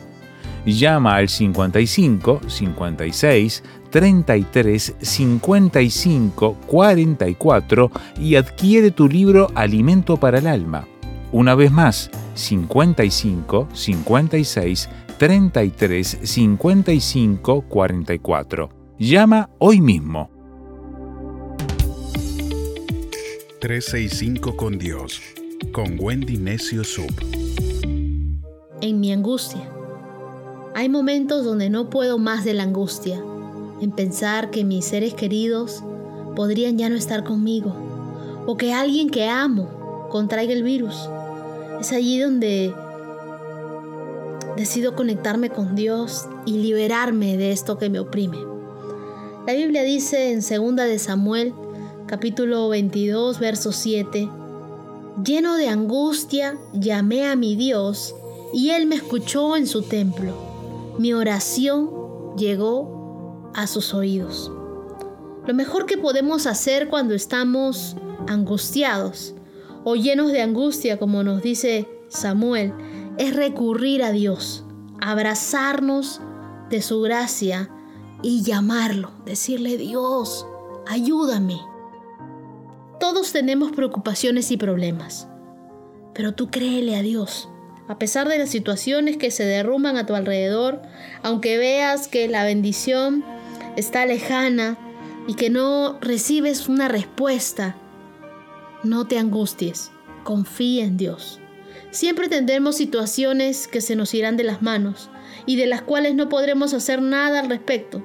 [0.67, 10.88] Llama al 55 56 33 55 44 y adquiere tu libro Alimento para el Alma.
[11.32, 18.69] Una vez más, 55 56 33 55 44.
[18.97, 20.32] Llama hoy mismo.
[23.60, 25.21] 365 con Dios,
[25.71, 27.13] con Wendy Necio Sub.
[28.82, 29.69] En mi angustia.
[30.73, 33.23] Hay momentos donde no puedo más de la angustia,
[33.84, 35.84] en pensar que mis seres queridos
[36.36, 37.74] podrían ya no estar conmigo,
[38.46, 41.10] o que alguien que amo contraiga el virus.
[41.80, 42.74] Es allí donde
[44.56, 48.38] decido conectarme con Dios y liberarme de esto que me oprime.
[49.46, 51.54] La Biblia dice en 2 de Samuel,
[52.08, 54.30] capítulo 22, verso 7,
[55.24, 58.15] Lleno de angustia, llamé a mi Dios
[58.54, 60.34] y Él me escuchó en su templo.
[60.98, 61.89] Mi oración
[62.38, 63.03] llegó
[63.54, 64.52] a sus oídos.
[65.46, 67.96] Lo mejor que podemos hacer cuando estamos
[68.28, 69.36] angustiados
[69.84, 72.74] o llenos de angustia, como nos dice Samuel,
[73.18, 74.63] es recurrir a Dios,
[75.02, 76.22] abrazarnos
[76.70, 77.70] de su gracia
[78.22, 80.48] y llamarlo, decirle Dios,
[80.88, 81.60] ayúdame.
[83.00, 85.28] Todos tenemos preocupaciones y problemas,
[86.13, 87.50] pero tú créele a Dios.
[87.89, 90.82] A pesar de las situaciones que se derrumban a tu alrededor,
[91.22, 93.26] aunque veas que la bendición
[93.75, 94.77] está lejana
[95.27, 97.75] y que no recibes una respuesta,
[98.83, 99.91] no te angusties,
[100.23, 101.39] confía en Dios.
[101.91, 105.09] Siempre tendremos situaciones que se nos irán de las manos
[105.45, 108.03] y de las cuales no podremos hacer nada al respecto.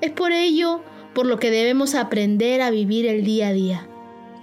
[0.00, 0.82] Es por ello
[1.14, 3.88] por lo que debemos aprender a vivir el día a día,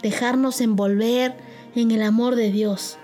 [0.02, 1.36] dejarnos envolver
[1.76, 2.98] en el amor de Dios.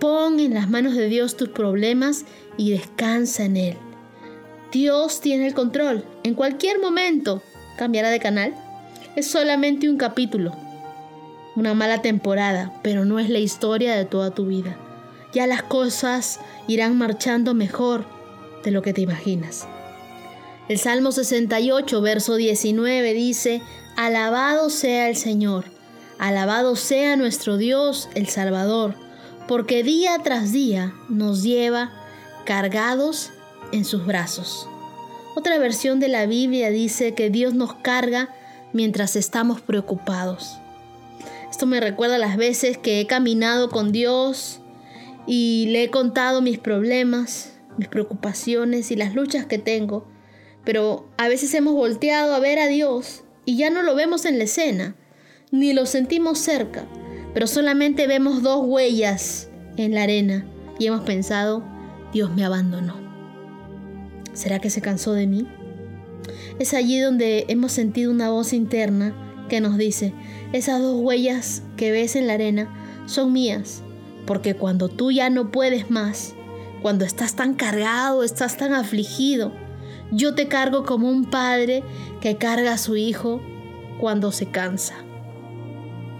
[0.00, 2.24] Pon en las manos de Dios tus problemas
[2.56, 3.76] y descansa en Él.
[4.72, 6.04] Dios tiene el control.
[6.22, 7.42] En cualquier momento
[7.76, 8.54] cambiará de canal.
[9.16, 10.52] Es solamente un capítulo,
[11.54, 14.76] una mala temporada, pero no es la historia de toda tu vida
[15.36, 18.06] ya las cosas irán marchando mejor
[18.64, 19.66] de lo que te imaginas.
[20.66, 23.60] El Salmo 68, verso 19 dice,
[23.96, 25.66] Alabado sea el Señor,
[26.18, 28.94] alabado sea nuestro Dios, el Salvador,
[29.46, 31.92] porque día tras día nos lleva
[32.46, 33.30] cargados
[33.72, 34.68] en sus brazos.
[35.34, 38.30] Otra versión de la Biblia dice que Dios nos carga
[38.72, 40.58] mientras estamos preocupados.
[41.50, 44.60] Esto me recuerda las veces que he caminado con Dios
[45.26, 50.06] y le he contado mis problemas, mis preocupaciones y las luchas que tengo,
[50.64, 54.38] pero a veces hemos volteado a ver a Dios y ya no lo vemos en
[54.38, 54.96] la escena,
[55.50, 56.84] ni lo sentimos cerca,
[57.34, 60.46] pero solamente vemos dos huellas en la arena
[60.78, 61.62] y hemos pensado,
[62.12, 63.05] Dios me abandonó.
[64.36, 65.48] ¿Será que se cansó de mí?
[66.60, 69.14] Es allí donde hemos sentido una voz interna
[69.48, 70.12] que nos dice,
[70.52, 73.82] esas dos huellas que ves en la arena son mías
[74.26, 76.34] porque cuando tú ya no puedes más,
[76.82, 79.52] cuando estás tan cargado, estás tan afligido,
[80.10, 81.82] yo te cargo como un padre
[82.20, 83.40] que carga a su hijo
[84.00, 84.94] cuando se cansa.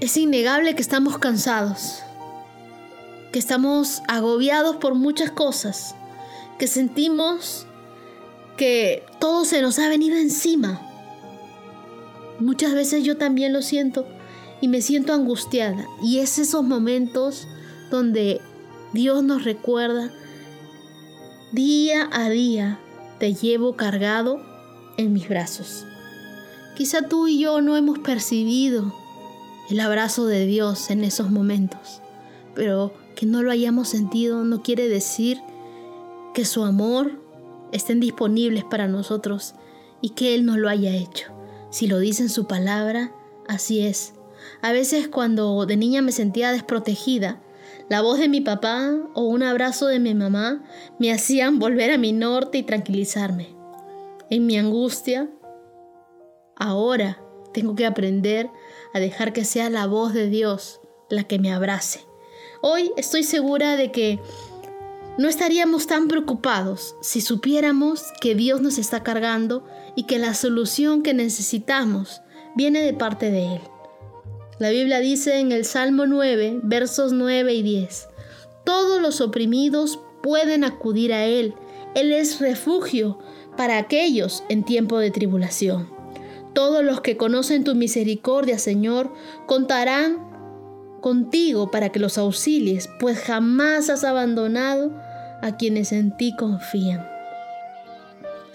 [0.01, 2.03] Es innegable que estamos cansados,
[3.33, 5.95] que estamos agobiados por muchas cosas,
[6.59, 7.66] que sentimos
[8.57, 10.81] que todo se nos ha venido encima.
[12.39, 14.07] Muchas veces yo también lo siento
[14.61, 15.87] y me siento angustiada.
[16.03, 17.47] Y es esos momentos
[17.91, 18.41] donde
[18.93, 20.11] Dios nos recuerda,
[21.53, 22.81] día a día
[23.19, 24.41] te llevo cargado
[24.97, 25.85] en mis brazos.
[26.77, 28.95] Quizá tú y yo no hemos percibido
[29.71, 32.03] el abrazo de Dios en esos momentos,
[32.55, 35.41] pero que no lo hayamos sentido no quiere decir
[36.35, 37.26] que su amor
[37.73, 39.55] estén disponibles para nosotros
[40.01, 41.33] y que Él no lo haya hecho.
[41.71, 43.13] Si lo dice en su palabra,
[43.49, 44.15] así es.
[44.63, 47.41] A veces cuando de niña me sentía desprotegida,
[47.89, 50.65] la voz de mi papá o un abrazo de mi mamá
[50.99, 53.55] me hacían volver a mi norte y tranquilizarme.
[54.31, 55.31] En mi angustia,
[56.57, 57.21] ahora
[57.53, 58.51] tengo que aprender
[58.93, 62.01] a dejar que sea la voz de Dios la que me abrace.
[62.63, 64.19] Hoy estoy segura de que
[65.19, 69.65] no estaríamos tan preocupados si supiéramos que Dios nos está cargando
[69.95, 72.21] y que la solución que necesitamos
[72.55, 73.61] viene de parte de Él.
[74.59, 78.09] La Biblia dice en el Salmo 9, versos 9 y 10,
[78.65, 81.55] Todos los oprimidos pueden acudir a Él.
[81.95, 83.19] Él es refugio
[83.57, 85.91] para aquellos en tiempo de tribulación.
[86.53, 89.13] Todos los que conocen tu misericordia, Señor,
[89.47, 90.27] contarán
[91.01, 94.93] contigo para que los auxilies, pues jamás has abandonado
[95.43, 97.07] a quienes en ti confían.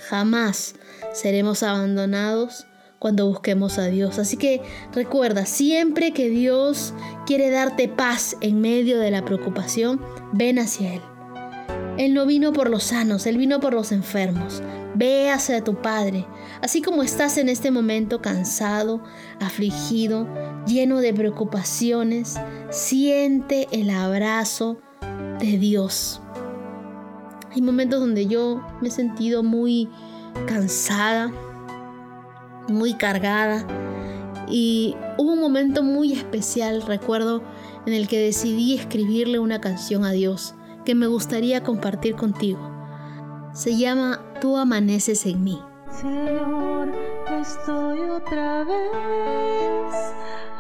[0.09, 0.75] Jamás
[1.13, 2.65] seremos abandonados
[3.01, 4.19] cuando busquemos a Dios.
[4.19, 4.61] Así que
[4.93, 6.93] recuerda, siempre que Dios
[7.25, 9.99] quiere darte paz en medio de la preocupación,
[10.34, 11.01] ven hacia Él.
[11.97, 14.61] Él no vino por los sanos, Él vino por los enfermos.
[14.93, 16.27] Ve hacia tu Padre.
[16.61, 19.01] Así como estás en este momento cansado,
[19.39, 20.27] afligido,
[20.67, 22.36] lleno de preocupaciones,
[22.69, 24.77] siente el abrazo
[25.39, 26.21] de Dios.
[27.53, 29.89] Hay momentos donde yo me he sentido muy
[30.47, 31.31] cansada,
[32.69, 33.65] muy cargada.
[34.47, 37.43] Y hubo un momento muy especial, recuerdo,
[37.85, 42.59] en el que decidí escribirle una canción a Dios que me gustaría compartir contigo.
[43.53, 45.59] Se llama Tú amaneces en mí.
[45.91, 46.93] Señor,
[47.41, 49.93] estoy otra vez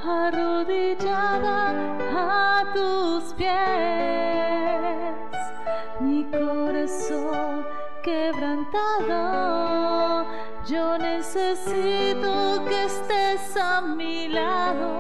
[0.03, 1.71] arrodillada
[2.13, 4.30] a tus pies
[8.01, 10.25] quebrantado.
[10.67, 14.99] Yo necesito que estés a mi lado.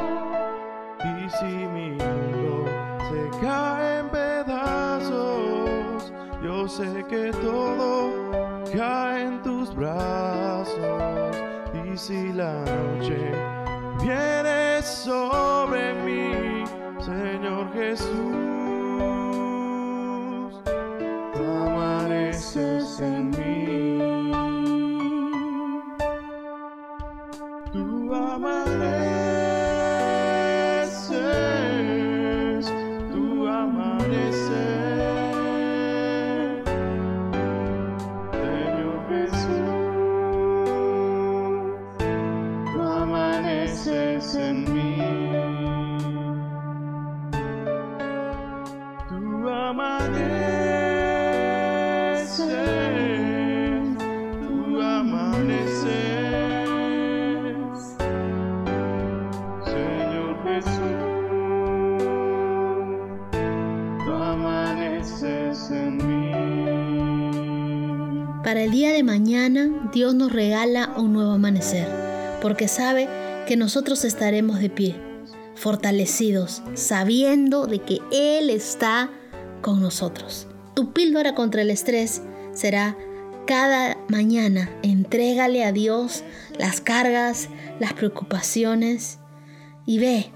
[0.99, 2.65] Y si mi mundo
[3.09, 6.11] se cae en pedazos,
[6.43, 8.11] yo sé que todo
[8.75, 11.37] cae en tus brazos.
[11.85, 13.31] Y si la noche
[14.01, 16.65] viene sobre mí,
[16.99, 18.50] Señor Jesús.
[68.51, 71.87] Para el día de mañana, Dios nos regala un nuevo amanecer,
[72.41, 73.07] porque sabe
[73.47, 74.95] que nosotros estaremos de pie,
[75.55, 79.09] fortalecidos, sabiendo de que Él está
[79.61, 80.47] con nosotros.
[80.73, 82.97] Tu píldora contra el estrés será
[83.47, 86.25] cada mañana entrégale a Dios
[86.59, 87.47] las cargas,
[87.79, 89.19] las preocupaciones
[89.85, 90.29] y ve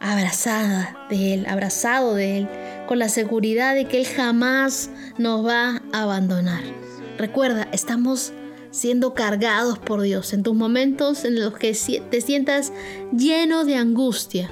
[0.00, 2.48] abrazada de Él, abrazado de Él,
[2.86, 6.89] con la seguridad de que Él jamás nos va a abandonar.
[7.20, 8.32] Recuerda, estamos
[8.70, 11.76] siendo cargados por Dios en tus momentos en los que
[12.10, 12.72] te sientas
[13.12, 14.50] lleno de angustia.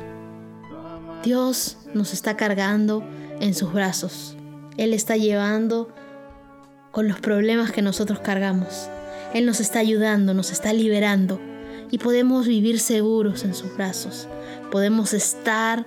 [1.25, 3.03] Dios nos está cargando
[3.41, 4.37] en sus brazos.
[4.77, 5.89] Él está llevando
[6.91, 8.91] con los problemas que nosotros cargamos.
[9.33, 11.41] Él nos está ayudando, nos está liberando
[11.91, 14.29] y podemos vivir seguros en sus brazos.
[14.71, 15.87] Podemos estar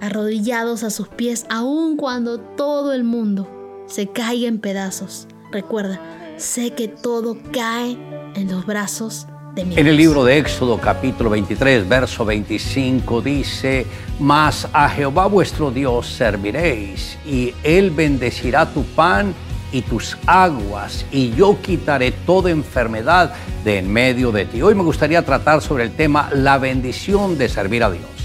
[0.00, 5.28] arrodillados a sus pies aun cuando todo el mundo se caiga en pedazos.
[5.50, 6.00] Recuerda,
[6.36, 7.96] sé que todo cae
[8.34, 10.08] en los brazos de mi En el Dios.
[10.08, 13.86] libro de Éxodo capítulo 23, verso 25 dice,
[14.18, 19.34] Mas a Jehová vuestro Dios serviréis, y él bendecirá tu pan
[19.72, 23.32] y tus aguas, y yo quitaré toda enfermedad
[23.64, 24.62] de en medio de ti.
[24.62, 28.15] Hoy me gustaría tratar sobre el tema la bendición de servir a Dios.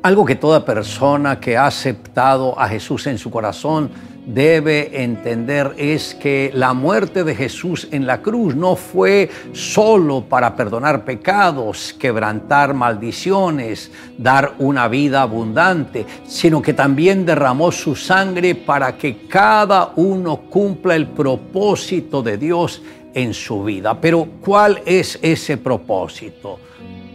[0.00, 3.90] Algo que toda persona que ha aceptado a Jesús en su corazón
[4.24, 10.54] debe entender es que la muerte de Jesús en la cruz no fue solo para
[10.54, 18.96] perdonar pecados, quebrantar maldiciones, dar una vida abundante, sino que también derramó su sangre para
[18.96, 22.82] que cada uno cumpla el propósito de Dios
[23.14, 24.00] en su vida.
[24.00, 26.60] Pero ¿cuál es ese propósito?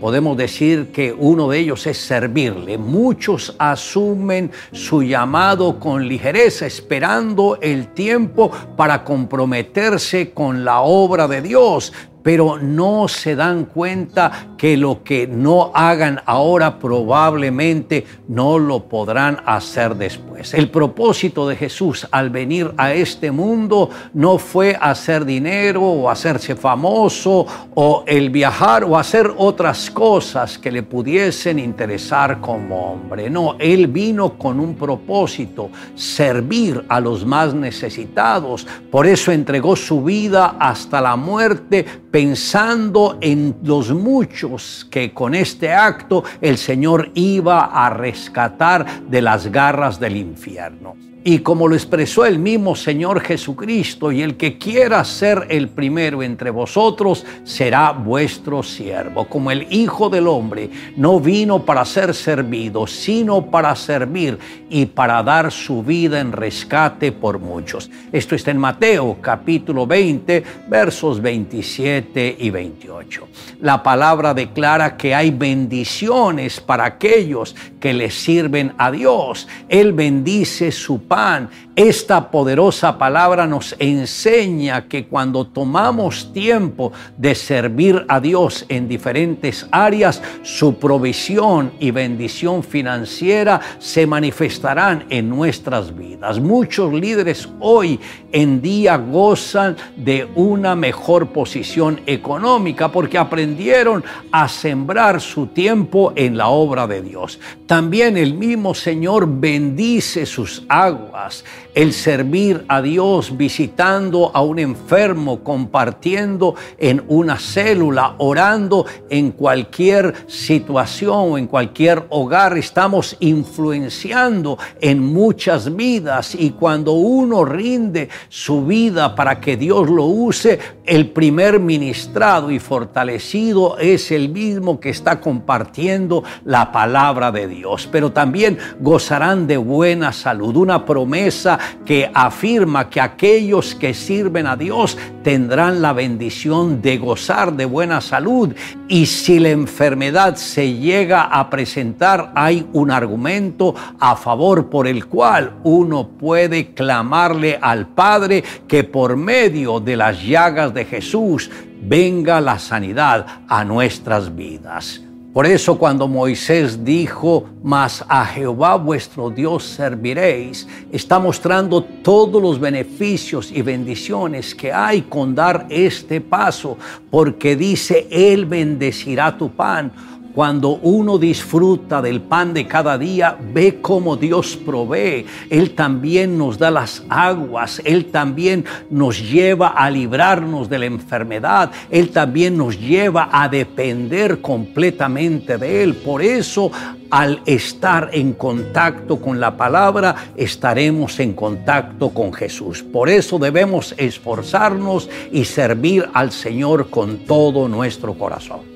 [0.04, 2.78] Podemos decir que uno de ellos es servirle.
[2.78, 11.42] Muchos asumen su llamado con ligereza, esperando el tiempo para comprometerse con la obra de
[11.42, 11.94] Dios
[12.24, 19.42] pero no se dan cuenta que lo que no hagan ahora probablemente no lo podrán
[19.46, 20.54] hacer después.
[20.54, 26.56] El propósito de Jesús al venir a este mundo no fue hacer dinero o hacerse
[26.56, 27.46] famoso
[27.76, 33.30] o el viajar o hacer otras cosas que le pudiesen interesar como hombre.
[33.30, 38.66] No, Él vino con un propósito, servir a los más necesitados.
[38.90, 45.74] Por eso entregó su vida hasta la muerte pensando en los muchos que con este
[45.74, 50.96] acto el Señor iba a rescatar de las garras del infierno.
[51.26, 56.22] Y como lo expresó el mismo Señor Jesucristo, y el que quiera ser el primero
[56.22, 59.26] entre vosotros será vuestro siervo.
[59.30, 64.38] Como el Hijo del Hombre no vino para ser servido, sino para servir
[64.70, 67.90] y para dar su vida en rescate por muchos.
[68.12, 73.28] Esto está en Mateo capítulo 20, versos 27 y 28.
[73.62, 79.48] La palabra declara que hay bendiciones para aquellos que le sirven a Dios.
[79.70, 81.50] Él bendice su pan.
[81.76, 89.66] Esta poderosa palabra nos enseña que cuando tomamos tiempo de servir a Dios en diferentes
[89.72, 96.40] áreas, su provisión y bendición financiera se manifestarán en nuestras vidas.
[96.40, 98.00] Muchos líderes hoy
[98.32, 106.38] en día gozan de una mejor posición económica porque aprendieron a sembrar su tiempo en
[106.38, 107.40] la obra de Dios.
[107.66, 111.44] También el mismo Señor bendice sus aguas
[111.74, 120.14] el servir a Dios visitando a un enfermo, compartiendo en una célula, orando en cualquier
[120.28, 122.58] situación o en cualquier hogar.
[122.58, 130.06] Estamos influenciando en muchas vidas y cuando uno rinde su vida para que Dios lo
[130.06, 137.48] use, el primer ministrado y fortalecido es el mismo que está compartiendo la palabra de
[137.48, 137.88] Dios.
[137.92, 144.56] Pero también gozarán de buena salud, una promesa que afirma que aquellos que sirven a
[144.56, 148.54] Dios tendrán la bendición de gozar de buena salud.
[148.88, 155.06] Y si la enfermedad se llega a presentar, hay un argumento a favor por el
[155.06, 161.50] cual uno puede clamarle al Padre que por medio de las llagas de Jesús
[161.82, 165.02] venga la sanidad a nuestras vidas.
[165.34, 172.60] Por eso cuando Moisés dijo, mas a Jehová vuestro Dios serviréis, está mostrando todos los
[172.60, 176.78] beneficios y bendiciones que hay con dar este paso,
[177.10, 179.92] porque dice, Él bendecirá tu pan
[180.34, 185.26] cuando uno disfruta del pan de cada día, ve cómo Dios provee.
[185.50, 187.82] Él también nos da las aguas.
[187.86, 191.72] Él también nos lleva a librarnos de la enfermedad.
[191.92, 195.94] Él también nos lleva a depender completamente de Él.
[195.96, 196.72] Por eso,
[197.12, 202.82] al estar en contacto con la palabra, estaremos en contacto con Jesús.
[202.82, 208.73] Por eso debemos esforzarnos y servir al Señor con todo nuestro corazón.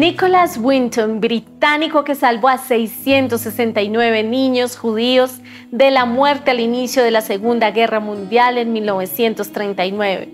[0.00, 5.40] Nicholas Winton, británico que salvó a 669 niños judíos
[5.72, 10.30] de la muerte al inicio de la Segunda Guerra Mundial en 1939.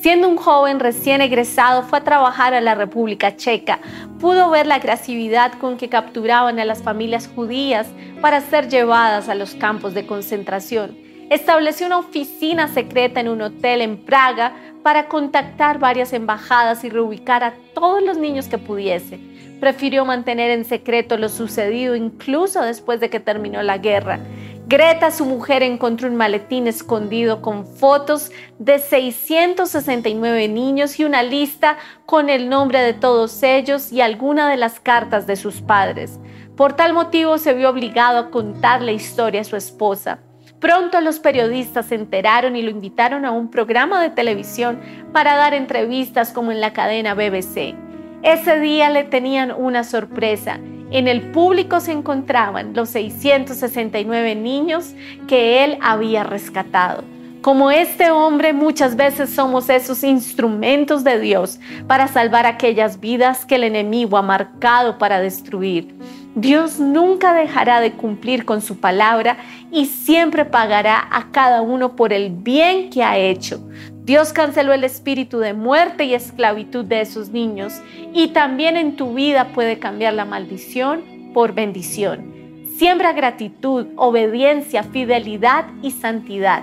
[0.00, 3.80] Siendo un joven recién egresado, fue a trabajar a la República Checa.
[4.18, 7.88] Pudo ver la agresividad con que capturaban a las familias judías
[8.22, 11.09] para ser llevadas a los campos de concentración.
[11.30, 14.52] Estableció una oficina secreta en un hotel en Praga
[14.82, 19.20] para contactar varias embajadas y reubicar a todos los niños que pudiese.
[19.60, 24.18] Prefirió mantener en secreto lo sucedido incluso después de que terminó la guerra.
[24.66, 31.78] Greta, su mujer, encontró un maletín escondido con fotos de 669 niños y una lista
[32.06, 36.18] con el nombre de todos ellos y alguna de las cartas de sus padres.
[36.56, 40.18] Por tal motivo se vio obligado a contar la historia a su esposa.
[40.60, 44.78] Pronto los periodistas se enteraron y lo invitaron a un programa de televisión
[45.10, 47.74] para dar entrevistas como en la cadena BBC.
[48.22, 50.60] Ese día le tenían una sorpresa.
[50.90, 54.94] En el público se encontraban los 669 niños
[55.26, 57.04] que él había rescatado.
[57.40, 63.54] Como este hombre, muchas veces somos esos instrumentos de Dios para salvar aquellas vidas que
[63.54, 65.94] el enemigo ha marcado para destruir.
[66.36, 69.38] Dios nunca dejará de cumplir con su palabra
[69.72, 73.60] y siempre pagará a cada uno por el bien que ha hecho.
[74.04, 77.80] Dios canceló el espíritu de muerte y esclavitud de esos niños
[78.14, 81.02] y también en tu vida puede cambiar la maldición
[81.34, 82.32] por bendición.
[82.76, 86.62] Siembra gratitud, obediencia, fidelidad y santidad.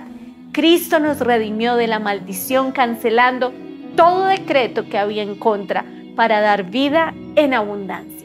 [0.52, 3.52] Cristo nos redimió de la maldición cancelando
[3.96, 5.84] todo decreto que había en contra
[6.16, 8.17] para dar vida en abundancia.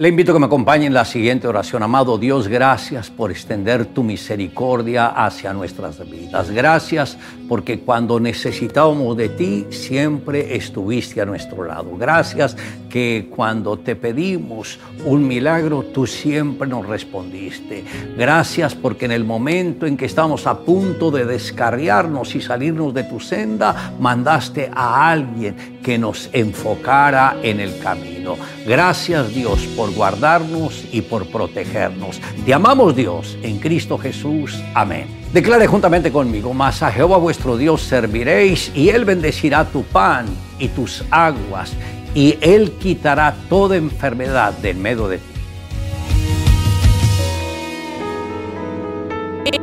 [0.00, 1.82] Le invito a que me acompañe en la siguiente oración.
[1.82, 6.52] Amado Dios, gracias por extender tu misericordia hacia nuestras vidas.
[6.52, 7.18] Gracias
[7.48, 11.96] porque cuando necesitábamos de ti, siempre estuviste a nuestro lado.
[11.96, 12.56] Gracias
[12.88, 17.84] que cuando te pedimos un milagro, tú siempre nos respondiste.
[18.16, 23.04] Gracias porque en el momento en que estamos a punto de descarriarnos y salirnos de
[23.04, 28.36] tu senda, mandaste a alguien que nos enfocara en el camino.
[28.66, 32.20] Gracias Dios por guardarnos y por protegernos.
[32.44, 34.62] Te amamos Dios en Cristo Jesús.
[34.74, 35.06] Amén.
[35.32, 40.26] Declare juntamente conmigo, mas a Jehová vuestro Dios serviréis y Él bendecirá tu pan
[40.58, 41.74] y tus aguas
[42.18, 45.24] y Él quitará toda enfermedad del medio de ti.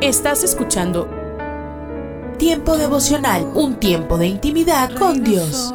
[0.00, 1.06] Estás escuchando
[2.38, 5.74] Tiempo devocional, un tiempo de intimidad con Dios.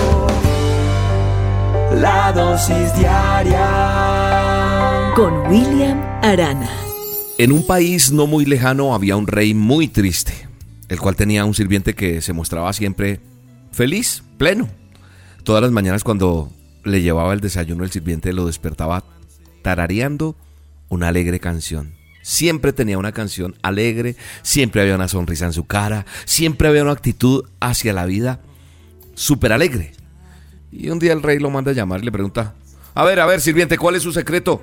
[2.01, 3.59] La dosis diaria
[5.15, 6.67] con William Arana.
[7.37, 10.47] En un país no muy lejano había un rey muy triste,
[10.89, 13.19] el cual tenía un sirviente que se mostraba siempre
[13.71, 14.67] feliz, pleno.
[15.43, 16.51] Todas las mañanas cuando
[16.83, 19.03] le llevaba el desayuno el sirviente lo despertaba
[19.61, 20.35] tarareando
[20.89, 21.93] una alegre canción.
[22.23, 26.93] Siempre tenía una canción alegre, siempre había una sonrisa en su cara, siempre había una
[26.93, 28.39] actitud hacia la vida
[29.13, 30.00] súper alegre.
[30.71, 32.55] Y un día el rey lo manda a llamar y le pregunta,
[32.93, 34.61] a ver, a ver, sirviente, ¿cuál es su secreto?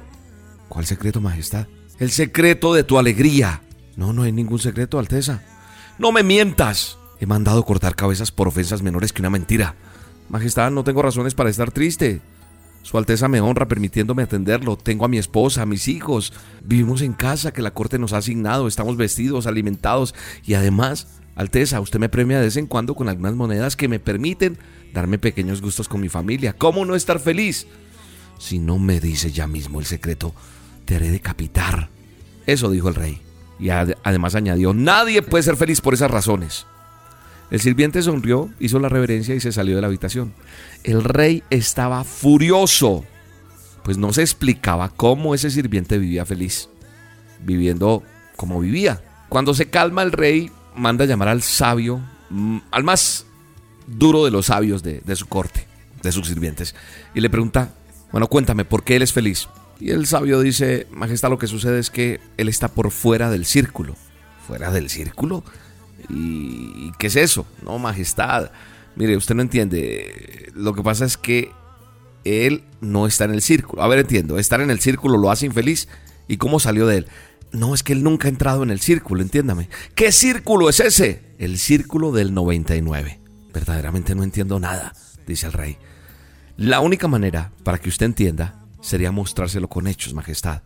[0.68, 1.66] ¿Cuál secreto, Majestad?
[1.98, 3.62] El secreto de tu alegría.
[3.96, 5.42] No, no hay ningún secreto, Alteza.
[5.98, 6.98] No me mientas.
[7.20, 9.74] He mandado cortar cabezas por ofensas menores que una mentira.
[10.28, 12.20] Majestad, no tengo razones para estar triste.
[12.82, 14.76] Su Alteza me honra permitiéndome atenderlo.
[14.76, 16.32] Tengo a mi esposa, a mis hijos.
[16.62, 18.68] Vivimos en casa que la corte nos ha asignado.
[18.68, 20.14] Estamos vestidos, alimentados.
[20.44, 24.00] Y además, Alteza, usted me premia de vez en cuando con algunas monedas que me
[24.00, 24.58] permiten
[24.92, 26.52] darme pequeños gustos con mi familia.
[26.52, 27.66] ¿Cómo no estar feliz?
[28.38, 30.34] Si no me dice ya mismo el secreto,
[30.84, 31.90] te haré decapitar.
[32.46, 33.22] Eso dijo el rey.
[33.60, 36.66] Y ad- además añadió, nadie puede ser feliz por esas razones.
[37.52, 40.34] El sirviente sonrió, hizo la reverencia y se salió de la habitación.
[40.82, 43.04] El rey estaba furioso,
[43.84, 46.68] pues no se explicaba cómo ese sirviente vivía feliz,
[47.44, 48.02] viviendo
[48.36, 49.02] como vivía.
[49.28, 52.00] Cuando se calma el rey, manda llamar al sabio,
[52.30, 53.26] mm, al más
[53.86, 55.66] duro de los sabios de, de su corte,
[56.02, 56.74] de sus sirvientes,
[57.14, 57.74] y le pregunta,
[58.12, 59.48] bueno, cuéntame, ¿por qué él es feliz?
[59.80, 63.44] Y el sabio dice, Majestad, lo que sucede es que él está por fuera del
[63.44, 63.94] círculo.
[64.46, 65.44] ¿Fuera del círculo?
[66.08, 67.46] ¿Y qué es eso?
[67.62, 68.50] No, Majestad.
[68.96, 70.50] Mire, usted no entiende.
[70.54, 71.52] Lo que pasa es que
[72.24, 73.82] él no está en el círculo.
[73.82, 74.38] A ver, entiendo.
[74.38, 75.86] Estar en el círculo lo hace infeliz.
[76.26, 77.06] ¿Y cómo salió de él?
[77.52, 79.68] No, es que él nunca ha entrado en el círculo, entiéndame.
[79.94, 81.34] ¿Qué círculo es ese?
[81.38, 83.20] El círculo del 99.
[83.52, 84.94] Verdaderamente no entiendo nada,
[85.26, 85.78] dice el rey.
[86.56, 90.62] La única manera para que usted entienda sería mostrárselo con hechos, Majestad,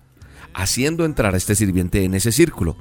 [0.55, 2.77] haciendo entrar a este sirviente en ese círculo.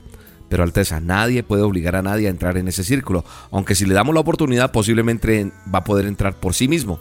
[0.50, 3.94] Pero Alteza, nadie puede obligar a nadie a entrar en ese círculo, aunque si le
[3.94, 7.00] damos la oportunidad posiblemente va a poder entrar por sí mismo.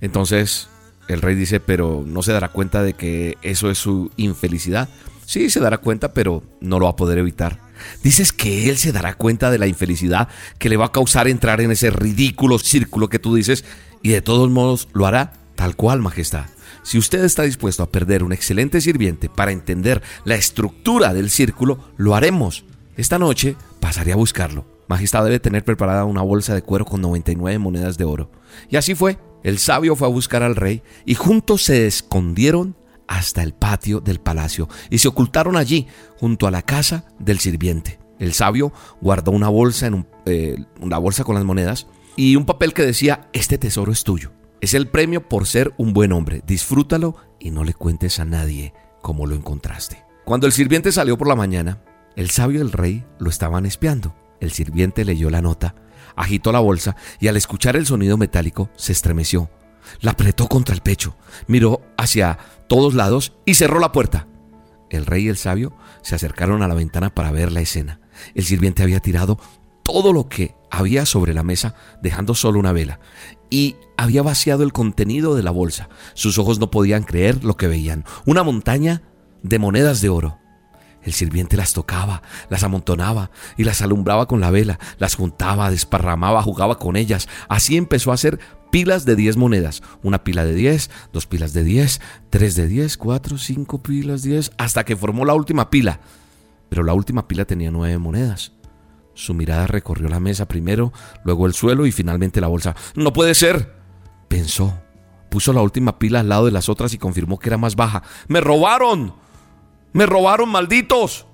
[0.00, 0.70] Entonces
[1.10, 4.88] El rey dice, pero no se dará cuenta de que eso es su infelicidad.
[5.30, 7.60] Sí, se dará cuenta, pero no lo va a poder evitar.
[8.02, 10.26] Dices que él se dará cuenta de la infelicidad
[10.58, 13.64] que le va a causar entrar en ese ridículo círculo que tú dices
[14.02, 16.46] y de todos modos lo hará tal cual, Majestad.
[16.82, 21.78] Si usted está dispuesto a perder un excelente sirviente para entender la estructura del círculo,
[21.96, 22.64] lo haremos.
[22.96, 24.66] Esta noche pasaré a buscarlo.
[24.88, 28.32] Majestad debe tener preparada una bolsa de cuero con 99 monedas de oro.
[28.68, 29.16] Y así fue.
[29.44, 32.74] El sabio fue a buscar al rey y juntos se escondieron
[33.10, 35.88] hasta el patio del palacio y se ocultaron allí
[36.18, 37.98] junto a la casa del sirviente.
[38.20, 42.72] El sabio guardó una bolsa en eh, una bolsa con las monedas y un papel
[42.72, 44.30] que decía este tesoro es tuyo.
[44.60, 46.42] Es el premio por ser un buen hombre.
[46.46, 50.04] Disfrútalo y no le cuentes a nadie cómo lo encontraste.
[50.24, 51.82] Cuando el sirviente salió por la mañana,
[52.14, 54.14] el sabio y el rey lo estaban espiando.
[54.38, 55.74] El sirviente leyó la nota,
[56.14, 59.50] agitó la bolsa y al escuchar el sonido metálico se estremeció.
[60.00, 61.16] La apretó contra el pecho,
[61.46, 62.38] miró hacia
[62.68, 64.26] todos lados y cerró la puerta.
[64.90, 65.72] El rey y el sabio
[66.02, 68.00] se acercaron a la ventana para ver la escena.
[68.34, 69.38] El sirviente había tirado
[69.82, 73.00] todo lo que había sobre la mesa, dejando solo una vela,
[73.50, 75.88] y había vaciado el contenido de la bolsa.
[76.14, 78.04] Sus ojos no podían creer lo que veían.
[78.24, 79.02] Una montaña
[79.42, 80.38] de monedas de oro.
[81.02, 86.42] El sirviente las tocaba, las amontonaba y las alumbraba con la vela, las juntaba, desparramaba,
[86.42, 87.26] jugaba con ellas.
[87.48, 88.38] Así empezó a hacer
[88.70, 89.82] pilas de 10 monedas.
[90.02, 92.00] Una pila de 10, dos pilas de 10,
[92.30, 96.00] tres de 10, cuatro, cinco pilas de 10, hasta que formó la última pila.
[96.68, 98.52] Pero la última pila tenía nueve monedas.
[99.14, 100.92] Su mirada recorrió la mesa primero,
[101.24, 102.74] luego el suelo y finalmente la bolsa.
[102.94, 103.74] No puede ser,
[104.28, 104.80] pensó.
[105.30, 108.02] Puso la última pila al lado de las otras y confirmó que era más baja.
[108.28, 109.14] ¡Me robaron!
[109.92, 111.26] ¡Me robaron, malditos!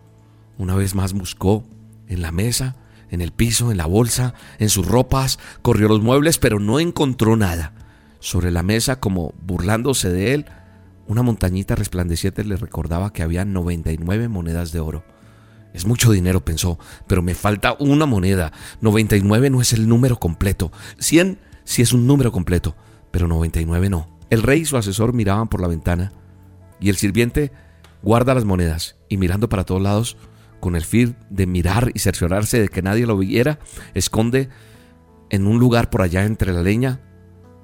[0.58, 1.64] Una vez más buscó
[2.08, 2.76] en la mesa,
[3.10, 7.36] en el piso, en la bolsa, en sus ropas, corrió los muebles, pero no encontró
[7.36, 7.72] nada.
[8.20, 10.46] Sobre la mesa, como burlándose de él,
[11.06, 15.04] una montañita resplandeciente le recordaba que había 99 monedas de oro.
[15.72, 18.52] Es mucho dinero, pensó, pero me falta una moneda.
[18.80, 20.72] 99 no es el número completo.
[20.98, 22.74] 100 sí es un número completo,
[23.10, 24.08] pero 99 no.
[24.30, 26.12] El rey y su asesor miraban por la ventana
[26.80, 27.52] y el sirviente
[28.02, 30.16] guarda las monedas y mirando para todos lados,
[30.60, 33.58] con el fin de mirar y cerciorarse de que nadie lo viera,
[33.94, 34.48] esconde
[35.30, 37.00] en un lugar por allá entre la leña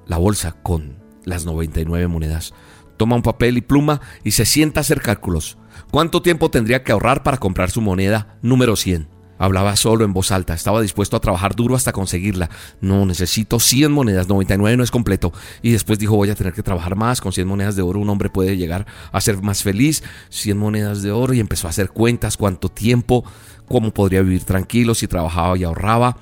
[0.05, 2.53] la bolsa con las 99 monedas.
[2.97, 5.57] Toma un papel y pluma y se sienta a hacer cálculos.
[5.91, 9.12] ¿Cuánto tiempo tendría que ahorrar para comprar su moneda número 100?
[9.43, 12.49] Hablaba solo en voz alta, estaba dispuesto a trabajar duro hasta conseguirla.
[12.79, 15.33] No, necesito 100 monedas, 99 no es completo.
[15.61, 18.09] Y después dijo, voy a tener que trabajar más, con 100 monedas de oro un
[18.09, 20.01] hombre puede llegar a ser más feliz.
[20.29, 23.25] 100 monedas de oro y empezó a hacer cuentas, cuánto tiempo,
[23.67, 26.15] cómo podría vivir tranquilo si trabajaba y ahorraba.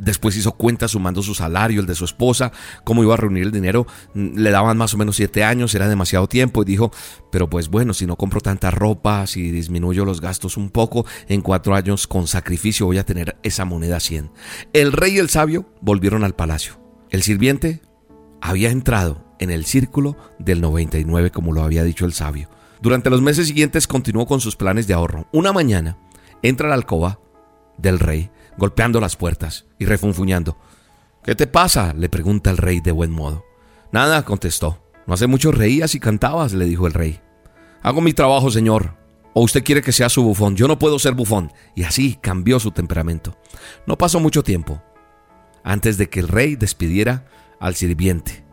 [0.00, 2.52] Después hizo cuentas sumando su salario, el de su esposa,
[2.84, 3.86] cómo iba a reunir el dinero.
[4.14, 6.62] Mm, le daban más o menos siete años, era demasiado tiempo.
[6.62, 6.90] Y dijo,
[7.30, 11.42] pero pues bueno, si no compro tanta ropa, si disminuyo los gastos un poco, en
[11.42, 14.30] cuatro años con sacrificio voy a tener esa moneda 100.
[14.72, 16.80] El rey y el sabio volvieron al palacio.
[17.10, 17.82] El sirviente
[18.40, 22.48] había entrado en el círculo del 99, como lo había dicho el sabio.
[22.80, 25.28] Durante los meses siguientes continuó con sus planes de ahorro.
[25.32, 25.98] Una mañana
[26.42, 27.20] entra a la alcoba
[27.76, 28.30] del rey
[28.60, 30.56] golpeando las puertas y refunfuñando.
[31.24, 31.94] ¿Qué te pasa?
[31.94, 33.44] le pregunta el rey de buen modo.
[33.90, 34.84] Nada, contestó.
[35.06, 37.20] No hace mucho reías y cantabas, le dijo el rey.
[37.82, 38.96] Hago mi trabajo, señor.
[39.32, 40.56] ¿O usted quiere que sea su bufón?
[40.56, 41.52] Yo no puedo ser bufón.
[41.74, 43.36] Y así cambió su temperamento.
[43.86, 44.82] No pasó mucho tiempo
[45.64, 47.26] antes de que el rey despidiera
[47.58, 48.44] al sirviente,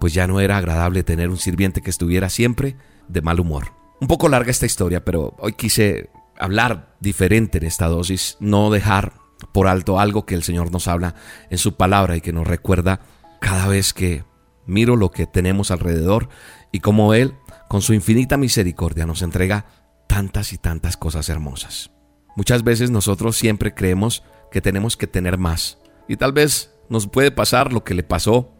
[0.00, 2.76] pues ya no era agradable tener un sirviente que estuviera siempre
[3.08, 3.72] de mal humor.
[4.00, 9.12] Un poco larga esta historia, pero hoy quise hablar diferente en esta dosis, no dejar
[9.52, 11.14] por alto algo que el Señor nos habla
[11.50, 13.00] en su palabra y que nos recuerda
[13.40, 14.24] cada vez que
[14.66, 16.28] miro lo que tenemos alrededor
[16.72, 17.34] y cómo Él,
[17.68, 19.66] con su infinita misericordia, nos entrega
[20.06, 21.90] tantas y tantas cosas hermosas.
[22.36, 25.78] Muchas veces nosotros siempre creemos que tenemos que tener más
[26.08, 28.52] y tal vez nos puede pasar lo que le pasó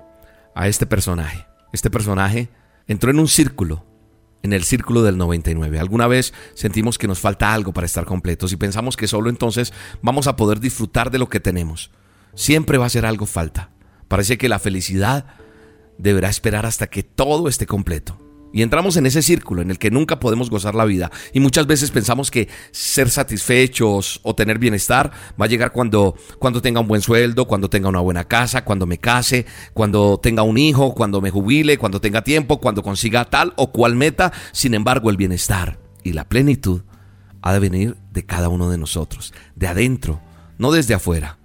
[0.55, 1.47] a este personaje.
[1.73, 2.49] Este personaje
[2.87, 3.85] entró en un círculo
[4.43, 5.79] en el círculo del 99.
[5.79, 9.73] Alguna vez sentimos que nos falta algo para estar completos y pensamos que solo entonces
[10.03, 11.91] vamos a poder disfrutar de lo que tenemos.
[12.35, 13.71] Siempre va a ser algo falta.
[14.07, 15.27] Parece que la felicidad
[15.99, 18.28] deberá esperar hasta que todo esté completo.
[18.53, 21.11] Y entramos en ese círculo en el que nunca podemos gozar la vida.
[21.33, 26.63] Y muchas veces pensamos que ser satisfechos o tener bienestar va a llegar cuando, cuando
[26.63, 30.57] tenga un buen sueldo, cuando tenga una buena casa, cuando me case, cuando tenga un
[30.57, 34.33] hijo, cuando me jubile, cuando tenga tiempo, cuando consiga tal o cual meta.
[34.53, 36.83] Sin embargo, el bienestar y la plenitud
[37.43, 40.21] ha de venir de cada uno de nosotros, de adentro,
[40.57, 41.39] no desde afuera,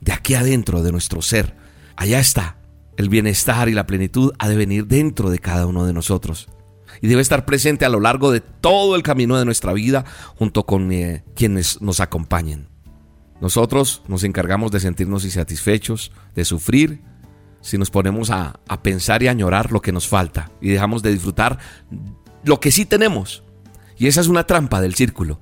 [0.00, 1.54] de aquí adentro de nuestro ser.
[1.96, 2.56] Allá está
[2.96, 6.48] El bienestar y la plenitud ha de venir dentro de cada uno de nosotros
[7.00, 10.04] y debe estar presente a lo largo de todo el camino de nuestra vida
[10.36, 12.68] junto con eh, quienes nos acompañen.
[13.40, 17.02] Nosotros nos encargamos de sentirnos insatisfechos, de sufrir,
[17.60, 21.02] si nos ponemos a, a pensar y a añorar lo que nos falta y dejamos
[21.02, 21.58] de disfrutar
[22.44, 23.42] lo que sí tenemos.
[23.96, 25.40] Y esa es una trampa del círculo.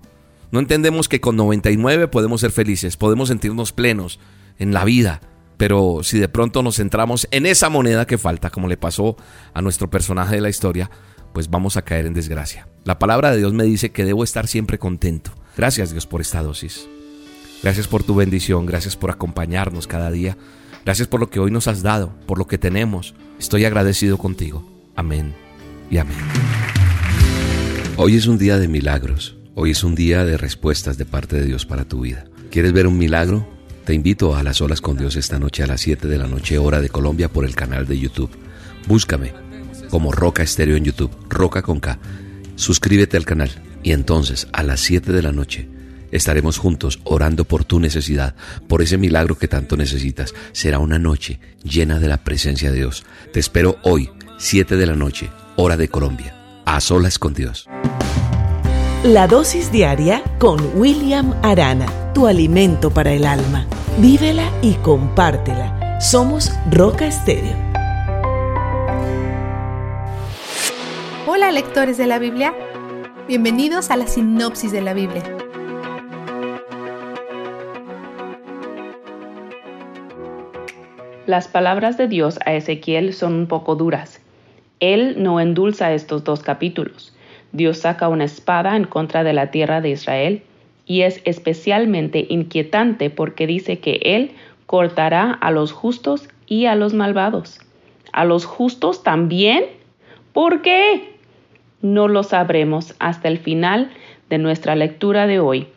[0.51, 4.21] No entendemos que con 99 podemos ser felices, podemos sentirnos plenos
[4.59, 5.21] en la vida,
[5.63, 9.17] pero si de pronto nos centramos en esa moneda que falta, como le pasó
[9.55, 10.91] a nuestro personaje de la historia,
[11.33, 12.67] pues vamos a caer en desgracia.
[12.83, 15.31] La palabra de Dios me dice que debo estar siempre contento.
[15.57, 16.89] Gracias Dios por esta dosis.
[17.63, 20.37] Gracias por tu bendición, gracias por acompañarnos cada día.
[20.85, 23.15] Gracias por lo que hoy nos has dado, por lo que tenemos.
[23.39, 24.69] Estoy agradecido contigo.
[24.97, 25.33] Amén
[25.93, 26.19] y amén.
[27.99, 29.37] Hoy es un día de milagros.
[29.55, 32.25] Hoy es un día de respuestas de parte de Dios para tu vida.
[32.51, 33.62] ¿Quieres ver un milagro?
[33.85, 36.57] Te invito a las olas con Dios esta noche a las 7 de la noche
[36.57, 38.31] hora de Colombia por el canal de YouTube.
[38.87, 39.33] Búscame
[39.91, 41.99] como Roca Estéreo en YouTube, Roca con K.
[42.55, 43.51] Suscríbete al canal
[43.83, 45.69] y entonces a las 7 de la noche
[46.13, 48.37] estaremos juntos orando por tu necesidad,
[48.69, 50.33] por ese milagro que tanto necesitas.
[50.53, 53.05] Será una noche llena de la presencia de Dios.
[53.33, 57.69] Te espero hoy, 7 de la noche, hora de Colombia, a solas con Dios.
[59.05, 63.67] La dosis diaria con William Arana, tu alimento para el alma.
[63.99, 66.01] Vívela y compártela.
[66.01, 67.57] Somos Roca Estéreo.
[71.27, 72.55] Hola lectores de la Biblia,
[73.27, 75.25] bienvenidos a la sinopsis de la Biblia.
[81.27, 84.21] Las palabras de Dios a Ezequiel son un poco duras.
[84.79, 87.12] Él no endulza estos dos capítulos.
[87.53, 90.43] Dios saca una espada en contra de la tierra de Israel
[90.87, 94.33] y es especialmente inquietante porque dice que Él
[94.67, 97.61] cortará a los justos y a los malvados.
[98.13, 99.65] ¿A los justos también?
[100.33, 101.15] ¿Por qué?
[101.83, 103.91] No lo sabremos hasta el final
[104.31, 105.69] de nuestra lectura de hoy.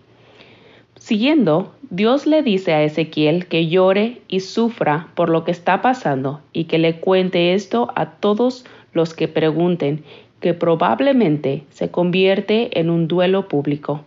[0.98, 6.42] Siguiendo, Dios le dice a Ezequiel que llore y sufra por lo que está pasando
[6.52, 10.04] y que le cuente esto a todos los que pregunten,
[10.46, 14.04] que probablemente se convierte en un duelo público.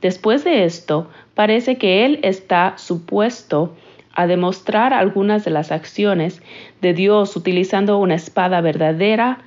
[0.00, 3.74] Después de esto, parece que él está supuesto
[4.14, 6.40] a demostrar algunas de las acciones
[6.80, 9.40] de Dios utilizando una espada verdadera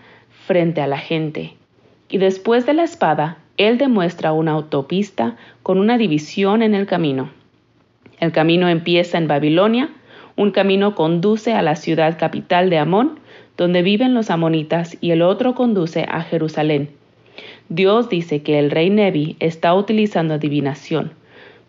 [0.46, 1.54] frente a la gente.
[2.10, 7.30] Y después de la espada, él demuestra una autopista con una división en el camino.
[8.20, 9.90] El camino empieza en Babilonia,
[10.36, 13.22] un camino conduce a la ciudad capital de Amón,
[13.58, 16.90] donde viven los amonitas, y el otro conduce a Jerusalén.
[17.70, 21.12] Dios dice que el rey Nebi está utilizando adivinación,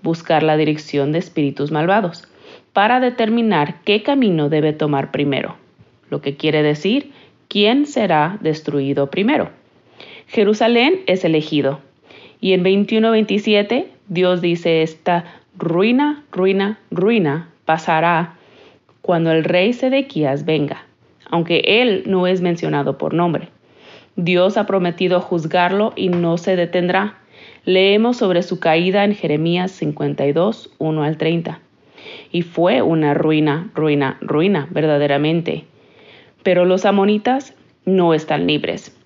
[0.03, 2.29] buscar la dirección de espíritus malvados,
[2.73, 5.57] para determinar qué camino debe tomar primero,
[6.11, 7.13] lo que quiere decir
[7.49, 9.51] quién será destruido primero.
[10.27, 11.81] Jerusalén es elegido.
[12.41, 15.25] Y en 21-27 Dios dice esta
[15.57, 18.35] ruina, ruina, ruina pasará
[19.01, 20.85] cuando el rey Sedequías venga,
[21.31, 23.49] aunque él no es mencionado por nombre.
[24.17, 27.19] Dios ha prometido juzgarlo y no se detendrá.
[27.65, 31.61] Leemos sobre su caída en Jeremías 52, 1 al 30.
[32.33, 35.65] Y fue una ruina, ruina, ruina, verdaderamente.
[36.43, 37.55] Pero los amonitas
[37.85, 38.97] no están libres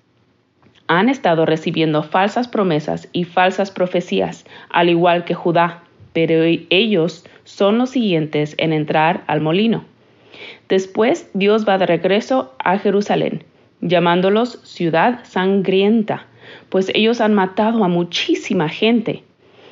[0.91, 7.77] han estado recibiendo falsas promesas y falsas profecías, al igual que Judá, pero ellos son
[7.77, 9.85] los siguientes en entrar al molino.
[10.69, 13.43] Después Dios va de regreso a Jerusalén,
[13.81, 16.27] llamándolos ciudad sangrienta,
[16.69, 19.23] pues ellos han matado a muchísima gente.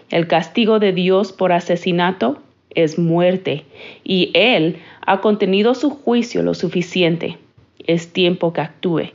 [0.10, 2.42] El castigo de Dios por asesinato
[2.76, 3.66] es muerte,
[4.04, 7.38] y Él ha contenido su juicio lo suficiente.
[7.86, 9.12] Es tiempo que actúe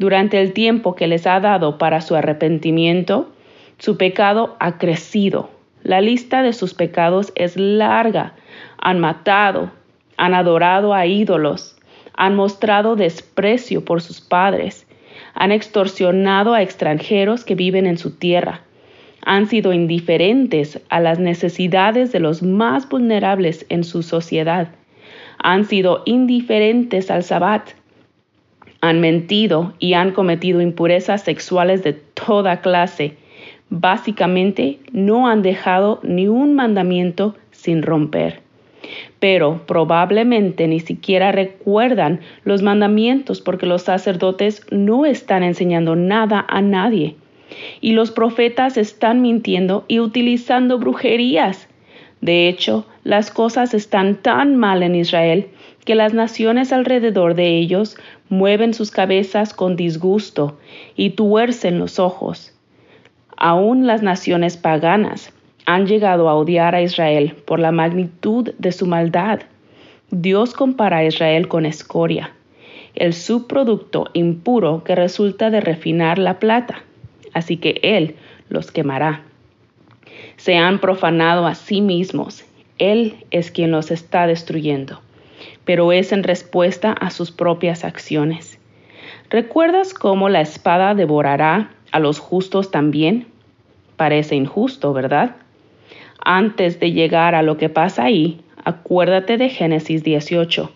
[0.00, 3.30] durante el tiempo que les ha dado para su arrepentimiento,
[3.76, 5.50] su pecado ha crecido.
[5.82, 8.32] La lista de sus pecados es larga.
[8.78, 9.70] Han matado,
[10.20, 11.78] han adorado a ídolos,
[12.12, 14.86] han mostrado desprecio por sus padres,
[15.32, 18.60] han extorsionado a extranjeros que viven en su tierra,
[19.24, 24.68] han sido indiferentes a las necesidades de los más vulnerables en su sociedad,
[25.38, 27.70] han sido indiferentes al sabbat,
[28.82, 33.16] han mentido y han cometido impurezas sexuales de toda clase.
[33.70, 38.49] Básicamente no han dejado ni un mandamiento sin romper.
[39.18, 46.62] Pero probablemente ni siquiera recuerdan los mandamientos porque los sacerdotes no están enseñando nada a
[46.62, 47.16] nadie.
[47.80, 51.68] Y los profetas están mintiendo y utilizando brujerías.
[52.20, 55.48] De hecho, las cosas están tan mal en Israel
[55.84, 57.96] que las naciones alrededor de ellos
[58.28, 60.58] mueven sus cabezas con disgusto
[60.96, 62.54] y tuercen los ojos.
[63.36, 65.32] Aún las naciones paganas
[65.74, 69.40] han llegado a odiar a Israel por la magnitud de su maldad.
[70.10, 72.32] Dios compara a Israel con escoria,
[72.96, 76.82] el subproducto impuro que resulta de refinar la plata,
[77.32, 78.16] así que Él
[78.48, 79.22] los quemará.
[80.36, 82.44] Se han profanado a sí mismos,
[82.78, 85.00] Él es quien los está destruyendo,
[85.64, 88.58] pero es en respuesta a sus propias acciones.
[89.28, 93.28] ¿Recuerdas cómo la espada devorará a los justos también?
[93.96, 95.36] Parece injusto, ¿verdad?
[96.22, 100.70] Antes de llegar a lo que pasa ahí, acuérdate de Génesis 18.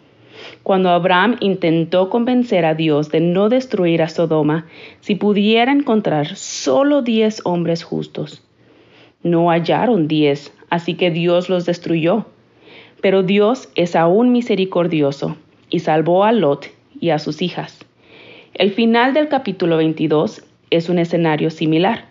[0.62, 4.66] Cuando Abraham intentó convencer a Dios de no destruir a Sodoma
[5.00, 8.42] si pudiera encontrar solo diez hombres justos.
[9.22, 12.26] No hallaron diez, así que Dios los destruyó.
[13.02, 15.36] Pero Dios es aún misericordioso
[15.68, 16.68] y salvó a Lot
[16.98, 17.78] y a sus hijas.
[18.54, 22.06] El final del capítulo 22 es un escenario similar.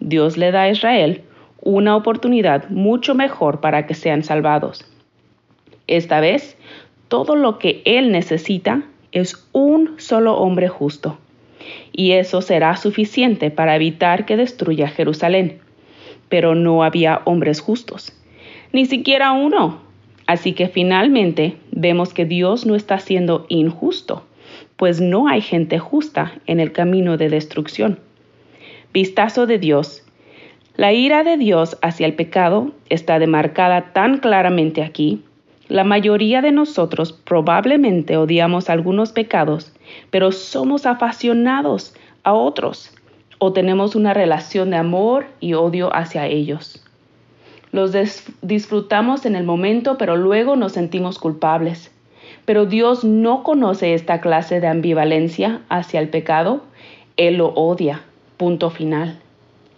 [0.00, 1.22] Dios le da a Israel
[1.64, 4.84] una oportunidad mucho mejor para que sean salvados.
[5.86, 6.56] Esta vez,
[7.08, 11.18] todo lo que Él necesita es un solo hombre justo,
[11.90, 15.58] y eso será suficiente para evitar que destruya Jerusalén.
[16.28, 18.12] Pero no había hombres justos,
[18.72, 19.80] ni siquiera uno.
[20.26, 24.24] Así que finalmente vemos que Dios no está siendo injusto,
[24.76, 27.98] pues no hay gente justa en el camino de destrucción.
[28.92, 30.03] Vistazo de Dios
[30.76, 35.22] la ira de Dios hacia el pecado está demarcada tan claramente aquí.
[35.68, 39.72] La mayoría de nosotros probablemente odiamos algunos pecados,
[40.10, 41.94] pero somos apasionados
[42.24, 42.92] a otros
[43.38, 46.84] o tenemos una relación de amor y odio hacia ellos.
[47.70, 47.92] Los
[48.42, 51.92] disfrutamos en el momento, pero luego nos sentimos culpables.
[52.46, 56.62] Pero Dios no conoce esta clase de ambivalencia hacia el pecado.
[57.16, 58.02] Él lo odia.
[58.36, 59.20] Punto final.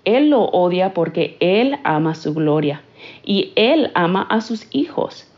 [0.06, 2.80] Él lo odia porque Él ama su gloria
[3.24, 5.30] y Él ama a sus hijos.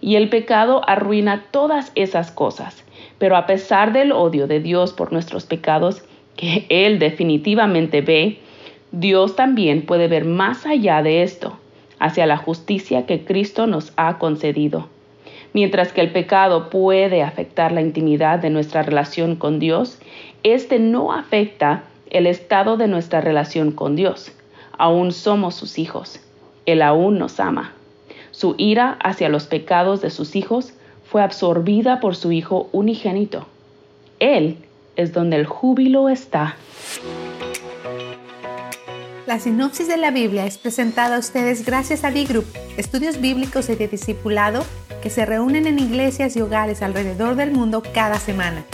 [0.00, 2.84] Y el pecado arruina todas esas cosas.
[3.18, 6.02] Pero a pesar del odio de Dios por nuestros pecados,
[6.36, 8.38] que Él definitivamente ve,
[8.92, 11.58] Dios también puede ver más allá de esto,
[11.98, 14.88] hacia la justicia que Cristo nos ha concedido.
[15.52, 20.00] Mientras que el pecado puede afectar la intimidad de nuestra relación con Dios,
[20.42, 21.84] este no afecta
[22.14, 24.30] el estado de nuestra relación con Dios.
[24.78, 26.20] Aún somos sus hijos.
[26.64, 27.72] Él aún nos ama.
[28.30, 33.46] Su ira hacia los pecados de sus hijos fue absorbida por su Hijo unigénito.
[34.20, 34.58] Él
[34.94, 36.56] es donde el júbilo está.
[39.26, 42.46] La sinopsis de la Biblia es presentada a ustedes gracias a D-Group,
[42.76, 44.64] estudios bíblicos y de discipulado
[45.02, 48.64] que se reúnen en iglesias y hogares alrededor del mundo cada semana.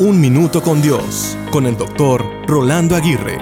[0.00, 3.36] Un Minuto con Dios, con el doctor Rolando Aguirre.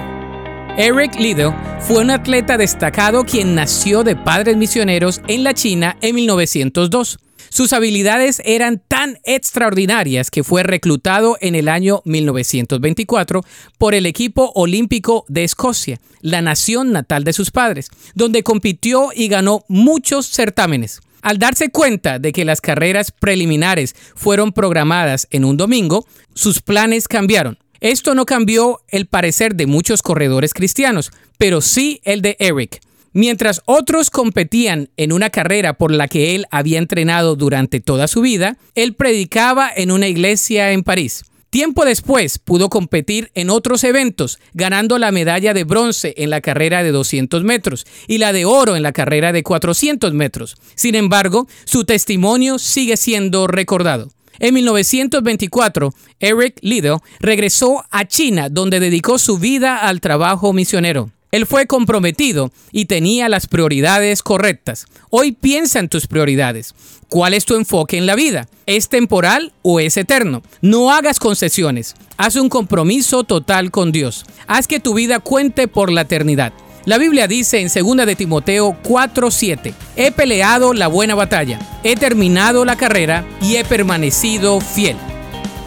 [0.79, 6.15] Eric Liddell fue un atleta destacado quien nació de padres misioneros en la China en
[6.15, 7.19] 1902.
[7.51, 13.43] Sus habilidades eran tan extraordinarias que fue reclutado en el año 1924
[13.77, 19.29] por el equipo olímpico de Escocia, la nación natal de sus padres, donde compitió y
[19.29, 21.03] ganó muchos certámenes.
[21.23, 27.09] Al darse cuenta de que las carreras preliminares fueron programadas en un domingo, sus planes
[27.09, 27.59] cambiaron.
[27.81, 32.81] Esto no cambió el parecer de muchos corredores cristianos, pero sí el de Eric.
[33.13, 38.21] Mientras otros competían en una carrera por la que él había entrenado durante toda su
[38.21, 41.25] vida, él predicaba en una iglesia en París.
[41.51, 46.83] Tiempo después pudo competir en otros eventos, ganando la medalla de bronce en la carrera
[46.83, 50.57] de 200 metros y la de oro en la carrera de 400 metros.
[50.75, 54.11] Sin embargo, su testimonio sigue siendo recordado.
[54.39, 61.11] En 1924, Eric Liddell regresó a China, donde dedicó su vida al trabajo misionero.
[61.33, 64.87] Él fue comprometido y tenía las prioridades correctas.
[65.11, 66.75] Hoy piensa en tus prioridades.
[67.09, 68.49] ¿Cuál es tu enfoque en la vida?
[68.67, 70.43] ¿Es temporal o es eterno?
[70.61, 71.95] No hagas concesiones.
[72.17, 74.27] Haz un compromiso total con Dios.
[74.49, 76.53] Haz que tu vida cuente por la eternidad.
[76.85, 82.65] La Biblia dice en 2 de Timoteo 4:7, he peleado la buena batalla, he terminado
[82.65, 84.97] la carrera y he permanecido fiel.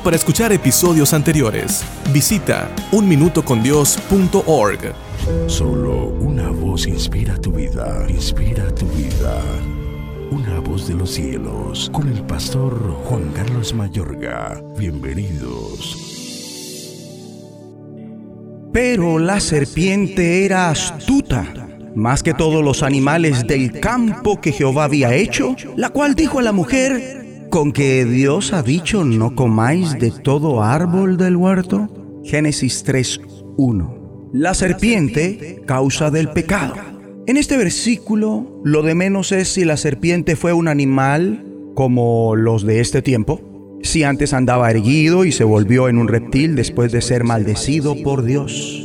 [0.04, 1.84] Para escuchar episodios anteriores,
[2.14, 4.94] visita unminutocondios.org.
[5.48, 9.42] Solo una voz inspira tu vida, inspira tu vida.
[10.32, 14.61] Una voz de los cielos, con el pastor Juan Carlos Mayorga.
[14.77, 15.97] Bienvenidos.
[18.71, 25.15] Pero la serpiente era astuta más que todos los animales del campo que Jehová había
[25.15, 30.11] hecho, la cual dijo a la mujer, con que Dios ha dicho no comáis de
[30.11, 32.21] todo árbol del huerto.
[32.23, 34.30] Génesis 3.1.
[34.34, 36.99] La serpiente, causa del pecado.
[37.30, 42.65] En este versículo, lo de menos es si la serpiente fue un animal como los
[42.65, 47.01] de este tiempo, si antes andaba erguido y se volvió en un reptil después de
[47.01, 48.84] ser maldecido por Dios.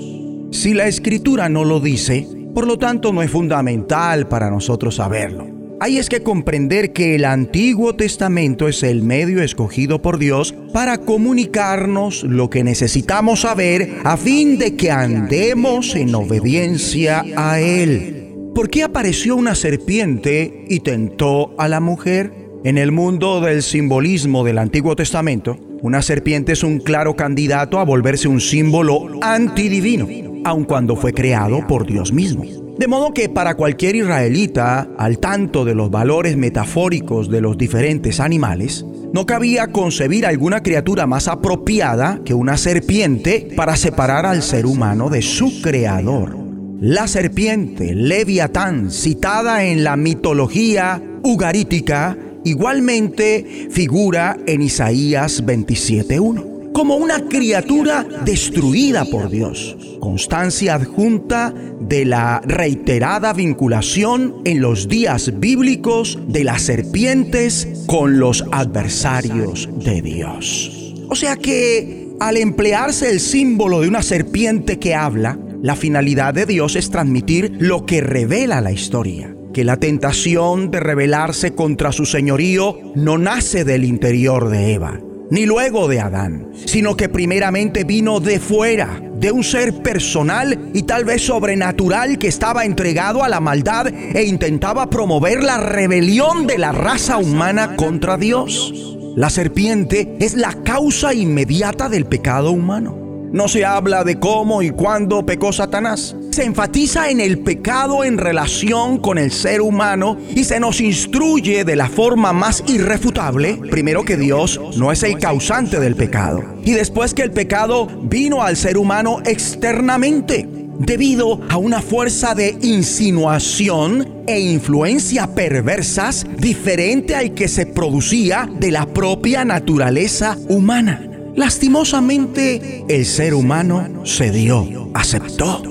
[0.51, 5.47] Si la escritura no lo dice, por lo tanto no es fundamental para nosotros saberlo.
[5.81, 10.99] Ahí es que comprender que el Antiguo Testamento es el medio escogido por Dios para
[10.99, 18.24] comunicarnos lo que necesitamos saber a fin de que andemos en obediencia a Él.
[18.55, 22.33] ¿Por qué apareció una serpiente y tentó a la mujer?
[22.63, 27.85] En el mundo del simbolismo del Antiguo Testamento, una serpiente es un claro candidato a
[27.85, 30.07] volverse un símbolo antidivino,
[30.45, 32.45] aun cuando fue creado por Dios mismo.
[32.79, 38.21] De modo que para cualquier israelita, al tanto de los valores metafóricos de los diferentes
[38.21, 44.65] animales, no cabía concebir alguna criatura más apropiada que una serpiente para separar al ser
[44.65, 46.44] humano de su creador.
[46.81, 57.29] La serpiente, Leviatán, citada en la mitología ugarítica, igualmente figura en Isaías 27.1 como una
[57.29, 59.77] criatura destruida por Dios.
[60.01, 68.45] Constancia adjunta de la reiterada vinculación en los días bíblicos de las serpientes con los
[68.51, 70.95] adversarios de Dios.
[71.09, 76.45] O sea que al emplearse el símbolo de una serpiente que habla, la finalidad de
[76.45, 82.05] Dios es transmitir lo que revela la historia que la tentación de rebelarse contra su
[82.05, 85.01] señorío no nace del interior de Eva,
[85.31, 90.83] ni luego de Adán, sino que primeramente vino de fuera, de un ser personal y
[90.83, 96.59] tal vez sobrenatural que estaba entregado a la maldad e intentaba promover la rebelión de
[96.59, 98.99] la raza humana contra Dios.
[99.17, 103.04] La serpiente es la causa inmediata del pecado humano.
[103.35, 106.15] No se habla de cómo y cuándo pecó Satanás.
[106.31, 111.65] Se enfatiza en el pecado en relación con el ser humano y se nos instruye
[111.65, 116.75] de la forma más irrefutable, primero que Dios no es el causante del pecado y
[116.75, 124.23] después que el pecado vino al ser humano externamente debido a una fuerza de insinuación
[124.29, 131.14] e influencia perversas diferente al que se producía de la propia naturaleza humana.
[131.37, 135.63] Lastimosamente, el ser humano cedió, aceptó.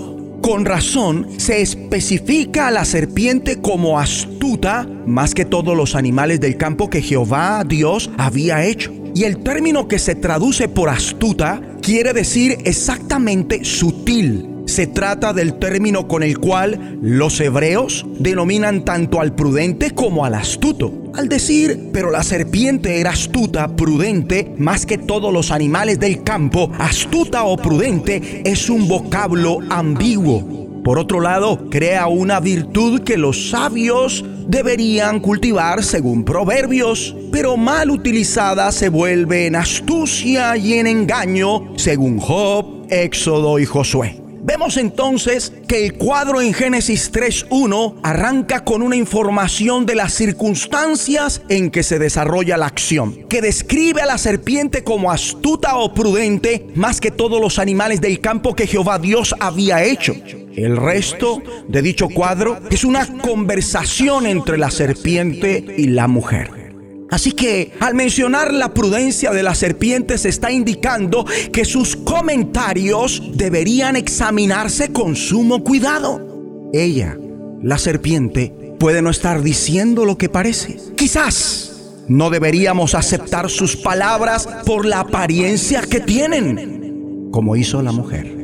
[0.42, 6.58] Con razón, se especifica a la serpiente como astuta más que todos los animales del
[6.58, 8.92] campo que Jehová Dios había hecho.
[9.16, 15.60] Y el término que se traduce por astuta quiere decir exactamente sutil, se trata del
[15.60, 20.94] término con el cual los hebreos denominan tanto al prudente como al astuto.
[21.16, 26.72] Al decir, pero la serpiente era astuta, prudente, más que todos los animales del campo,
[26.80, 30.82] astuta o prudente es un vocablo ambiguo.
[30.84, 37.90] Por otro lado, crea una virtud que los sabios deberían cultivar según proverbios, pero mal
[37.90, 44.23] utilizada se vuelve en astucia y en engaño según Job, Éxodo y Josué.
[44.46, 51.42] Vemos entonces que el cuadro en Génesis 3.1 arranca con una información de las circunstancias
[51.48, 56.68] en que se desarrolla la acción, que describe a la serpiente como astuta o prudente
[56.76, 60.14] más que todos los animales del campo que Jehová Dios había hecho.
[60.56, 66.63] El resto de dicho cuadro es una conversación entre la serpiente y la mujer.
[67.10, 73.22] Así que al mencionar la prudencia de la serpiente se está indicando que sus comentarios
[73.36, 76.70] deberían examinarse con sumo cuidado.
[76.74, 77.18] Ella,
[77.62, 80.78] la serpiente, puede no estar diciendo lo que parece.
[80.96, 88.36] Quizás no deberíamos aceptar sus palabras por la apariencia que tienen, como hizo la mujer.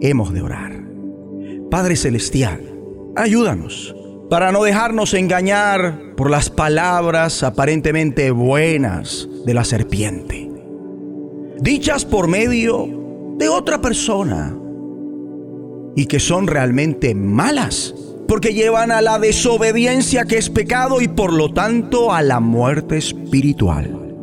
[0.00, 0.84] Hemos de orar.
[1.70, 2.60] Padre Celestial,
[3.16, 3.94] ayúdanos
[4.34, 10.50] para no dejarnos engañar por las palabras aparentemente buenas de la serpiente,
[11.60, 12.88] dichas por medio
[13.38, 14.58] de otra persona
[15.94, 17.94] y que son realmente malas,
[18.26, 22.96] porque llevan a la desobediencia que es pecado y por lo tanto a la muerte
[22.96, 24.16] espiritual.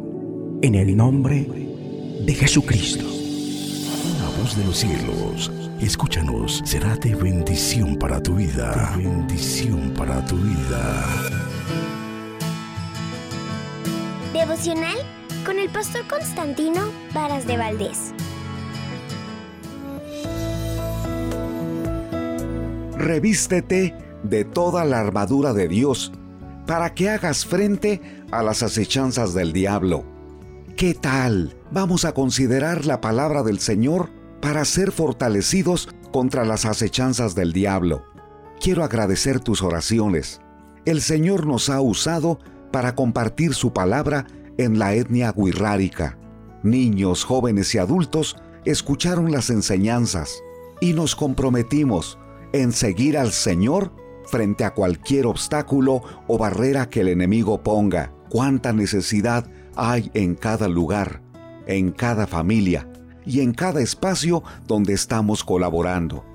[0.62, 1.48] En el nombre
[2.20, 3.06] de Jesucristo.
[3.06, 8.94] La voz de los cielos Escúchanos, será de bendición para tu vida.
[8.96, 11.06] bendición para tu vida.
[14.32, 14.98] Devocional
[15.46, 16.82] con el pastor Constantino
[17.14, 18.14] Varas de Valdés.
[23.02, 26.12] revístete de toda la armadura de Dios
[26.68, 28.02] para que hagas frente
[28.32, 30.06] a las acechanzas del diablo.
[30.78, 31.56] ¿Qué tal?
[31.72, 34.10] Vamos a considerar la palabra del Señor
[34.42, 38.04] para ser fortalecidos contra las acechanzas del diablo.
[38.60, 40.42] Quiero agradecer tus oraciones.
[40.86, 42.40] El Señor nos ha usado
[42.72, 44.28] para compartir su palabra
[44.58, 46.18] en la etnia guirrárica.
[46.64, 48.36] Niños, jóvenes y adultos
[48.66, 50.42] escucharon las enseñanzas
[50.80, 52.18] y nos comprometimos
[52.54, 53.94] en seguir al Señor
[54.26, 58.14] frente a cualquier obstáculo o barrera que el enemigo ponga.
[58.30, 61.22] Cuánta necesidad hay en cada lugar,
[61.68, 62.91] en cada familia
[63.32, 66.26] y en cada espacio donde estamos colaborando.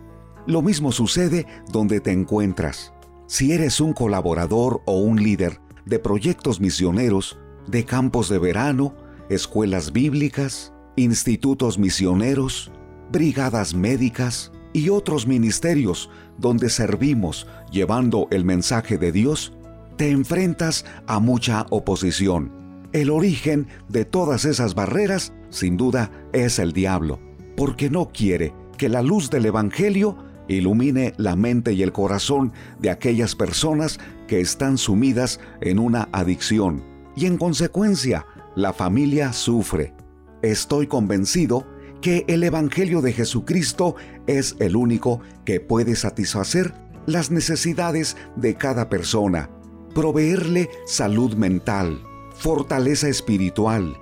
[0.46, 2.94] Lo mismo sucede donde te encuentras.
[3.26, 8.94] Si eres un colaborador o un líder de proyectos misioneros, de campos de verano,
[9.28, 12.72] escuelas bíblicas, institutos misioneros,
[13.12, 16.08] brigadas médicas y otros ministerios
[16.38, 19.52] donde servimos llevando el mensaje de Dios,
[19.98, 22.52] te enfrentas a mucha oposición.
[22.92, 27.18] El origen de todas esas barreras, sin duda, es el diablo,
[27.56, 30.18] porque no quiere que la luz del Evangelio
[30.48, 36.84] ilumine la mente y el corazón de aquellas personas que están sumidas en una adicción
[37.16, 39.94] y en consecuencia la familia sufre.
[40.42, 41.66] Estoy convencido
[42.00, 43.96] que el Evangelio de Jesucristo
[44.26, 46.74] es el único que puede satisfacer
[47.06, 49.48] las necesidades de cada persona,
[49.94, 52.00] proveerle salud mental,
[52.34, 53.96] fortaleza espiritual,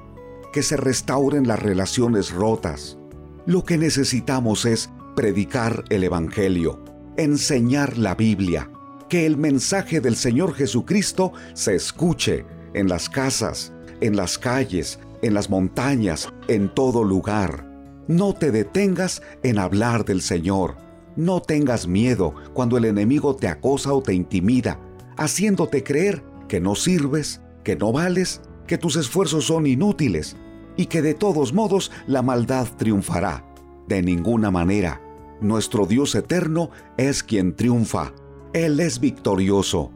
[0.54, 2.96] que se restauren las relaciones rotas.
[3.44, 6.80] Lo que necesitamos es predicar el Evangelio,
[7.16, 8.70] enseñar la Biblia,
[9.08, 15.34] que el mensaje del Señor Jesucristo se escuche en las casas, en las calles, en
[15.34, 17.68] las montañas, en todo lugar.
[18.06, 20.76] No te detengas en hablar del Señor.
[21.16, 24.78] No tengas miedo cuando el enemigo te acosa o te intimida,
[25.16, 30.36] haciéndote creer que no sirves, que no vales, que tus esfuerzos son inútiles
[30.76, 33.44] y que de todos modos la maldad triunfará.
[33.88, 35.00] De ninguna manera.
[35.40, 38.12] Nuestro Dios eterno es quien triunfa.
[38.52, 39.90] Él es victorioso.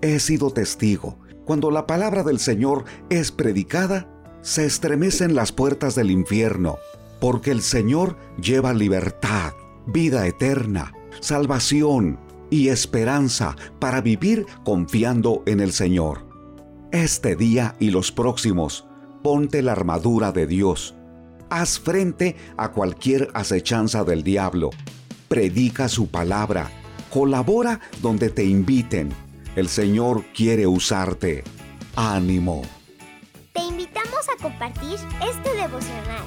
[0.00, 1.18] He sido testigo.
[1.44, 4.08] Cuando la palabra del Señor es predicada,
[4.42, 6.78] se estremecen las puertas del infierno,
[7.20, 9.52] porque el Señor lleva libertad,
[9.86, 12.18] vida eterna, salvación
[12.50, 16.26] y esperanza para vivir confiando en el Señor.
[16.92, 18.87] Este día y los próximos,
[19.22, 20.94] ponte la armadura de Dios
[21.50, 24.70] Haz frente a cualquier acechanza del diablo.
[25.28, 26.70] Predica su palabra.
[27.10, 29.10] Colabora donde te inviten.
[29.56, 31.44] El Señor quiere usarte.
[31.96, 32.62] Ánimo.
[33.54, 36.26] Te invitamos a compartir este devocional.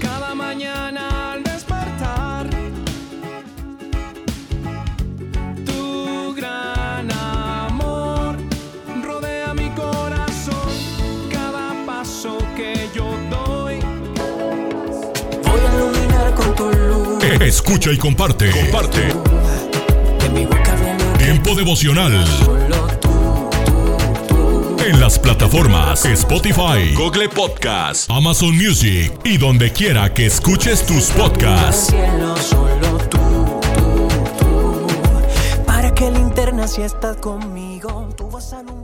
[0.00, 2.33] Cada mañana al despertar,
[17.44, 18.50] Escucha y comparte.
[18.50, 19.14] Comparte.
[21.18, 22.24] Tiempo devocional.
[24.86, 31.94] En las plataformas Spotify, Google Podcast, Amazon Music y donde quiera que escuches tus podcasts.
[35.66, 38.83] Para que linterna si estás conmigo, tú vas todo.